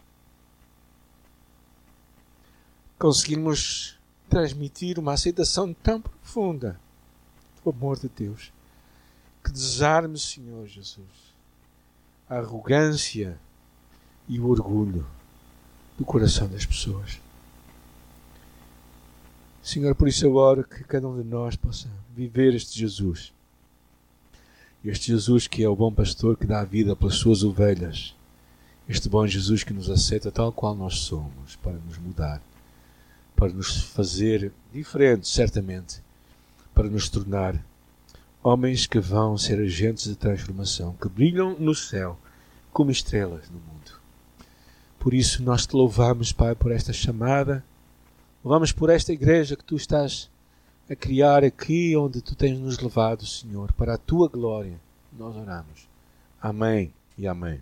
Conseguimos 2.97 3.99
transmitir 4.29 4.97
uma 4.97 5.13
aceitação 5.13 5.73
tão 5.73 6.01
profunda 6.01 6.79
do 7.63 7.69
amor 7.69 7.99
de 7.99 8.09
Deus 8.09 8.51
que 9.43 9.51
desarme, 9.51 10.17
Senhor 10.17 10.65
Jesus, 10.67 11.35
a 12.29 12.37
arrogância 12.37 13.39
e 14.27 14.39
o 14.39 14.47
orgulho 14.47 15.05
do 15.97 16.05
coração 16.05 16.47
das 16.47 16.65
pessoas. 16.65 17.19
Senhor, 19.61 19.93
por 19.93 20.07
isso 20.07 20.25
eu 20.25 20.35
oro 20.35 20.63
que 20.63 20.83
cada 20.83 21.07
um 21.07 21.21
de 21.21 21.27
nós 21.27 21.55
possa 21.55 21.87
viver 22.15 22.55
este 22.55 22.79
Jesus. 22.79 23.31
Este 24.83 25.07
Jesus 25.11 25.47
que 25.47 25.63
é 25.63 25.69
o 25.69 25.75
bom 25.75 25.93
pastor 25.93 26.35
que 26.35 26.47
dá 26.47 26.61
a 26.61 26.65
vida 26.65 26.95
pelas 26.95 27.15
suas 27.15 27.43
ovelhas. 27.43 28.15
Este 28.89 29.07
bom 29.07 29.27
Jesus 29.27 29.63
que 29.63 29.73
nos 29.73 29.89
aceita 29.89 30.31
tal 30.31 30.51
qual 30.51 30.75
nós 30.75 30.99
somos, 30.99 31.55
para 31.57 31.73
nos 31.73 31.97
mudar, 31.99 32.41
para 33.35 33.53
nos 33.53 33.83
fazer 33.83 34.51
diferentes, 34.73 35.31
certamente, 35.31 36.01
para 36.73 36.89
nos 36.89 37.07
tornar 37.07 37.63
homens 38.43 38.87
que 38.87 38.99
vão 38.99 39.37
ser 39.37 39.59
agentes 39.59 40.05
de 40.05 40.15
transformação, 40.15 40.95
que 40.99 41.07
brilham 41.07 41.55
no 41.59 41.75
céu 41.75 42.17
como 42.73 42.89
estrelas 42.89 43.47
no 43.49 43.59
mundo. 43.59 43.99
Por 44.99 45.13
isso 45.13 45.43
nós 45.43 45.67
te 45.67 45.75
louvamos, 45.75 46.31
Pai, 46.31 46.55
por 46.55 46.71
esta 46.71 46.91
chamada. 46.91 47.63
Louvamos 48.43 48.71
por 48.71 48.89
esta 48.89 49.13
igreja 49.13 49.55
que 49.55 49.63
tu 49.63 49.75
estás 49.75 50.29
a 50.89 50.95
criar 50.95 51.43
aqui, 51.43 51.95
onde 51.95 52.21
tu 52.21 52.35
tens 52.35 52.59
nos 52.59 52.79
levado, 52.79 53.25
Senhor, 53.25 53.71
para 53.73 53.93
a 53.93 53.97
tua 53.99 54.27
glória. 54.27 54.79
Nós 55.17 55.35
oramos. 55.35 55.87
Amém 56.41 56.91
e 57.17 57.27
amém. 57.27 57.61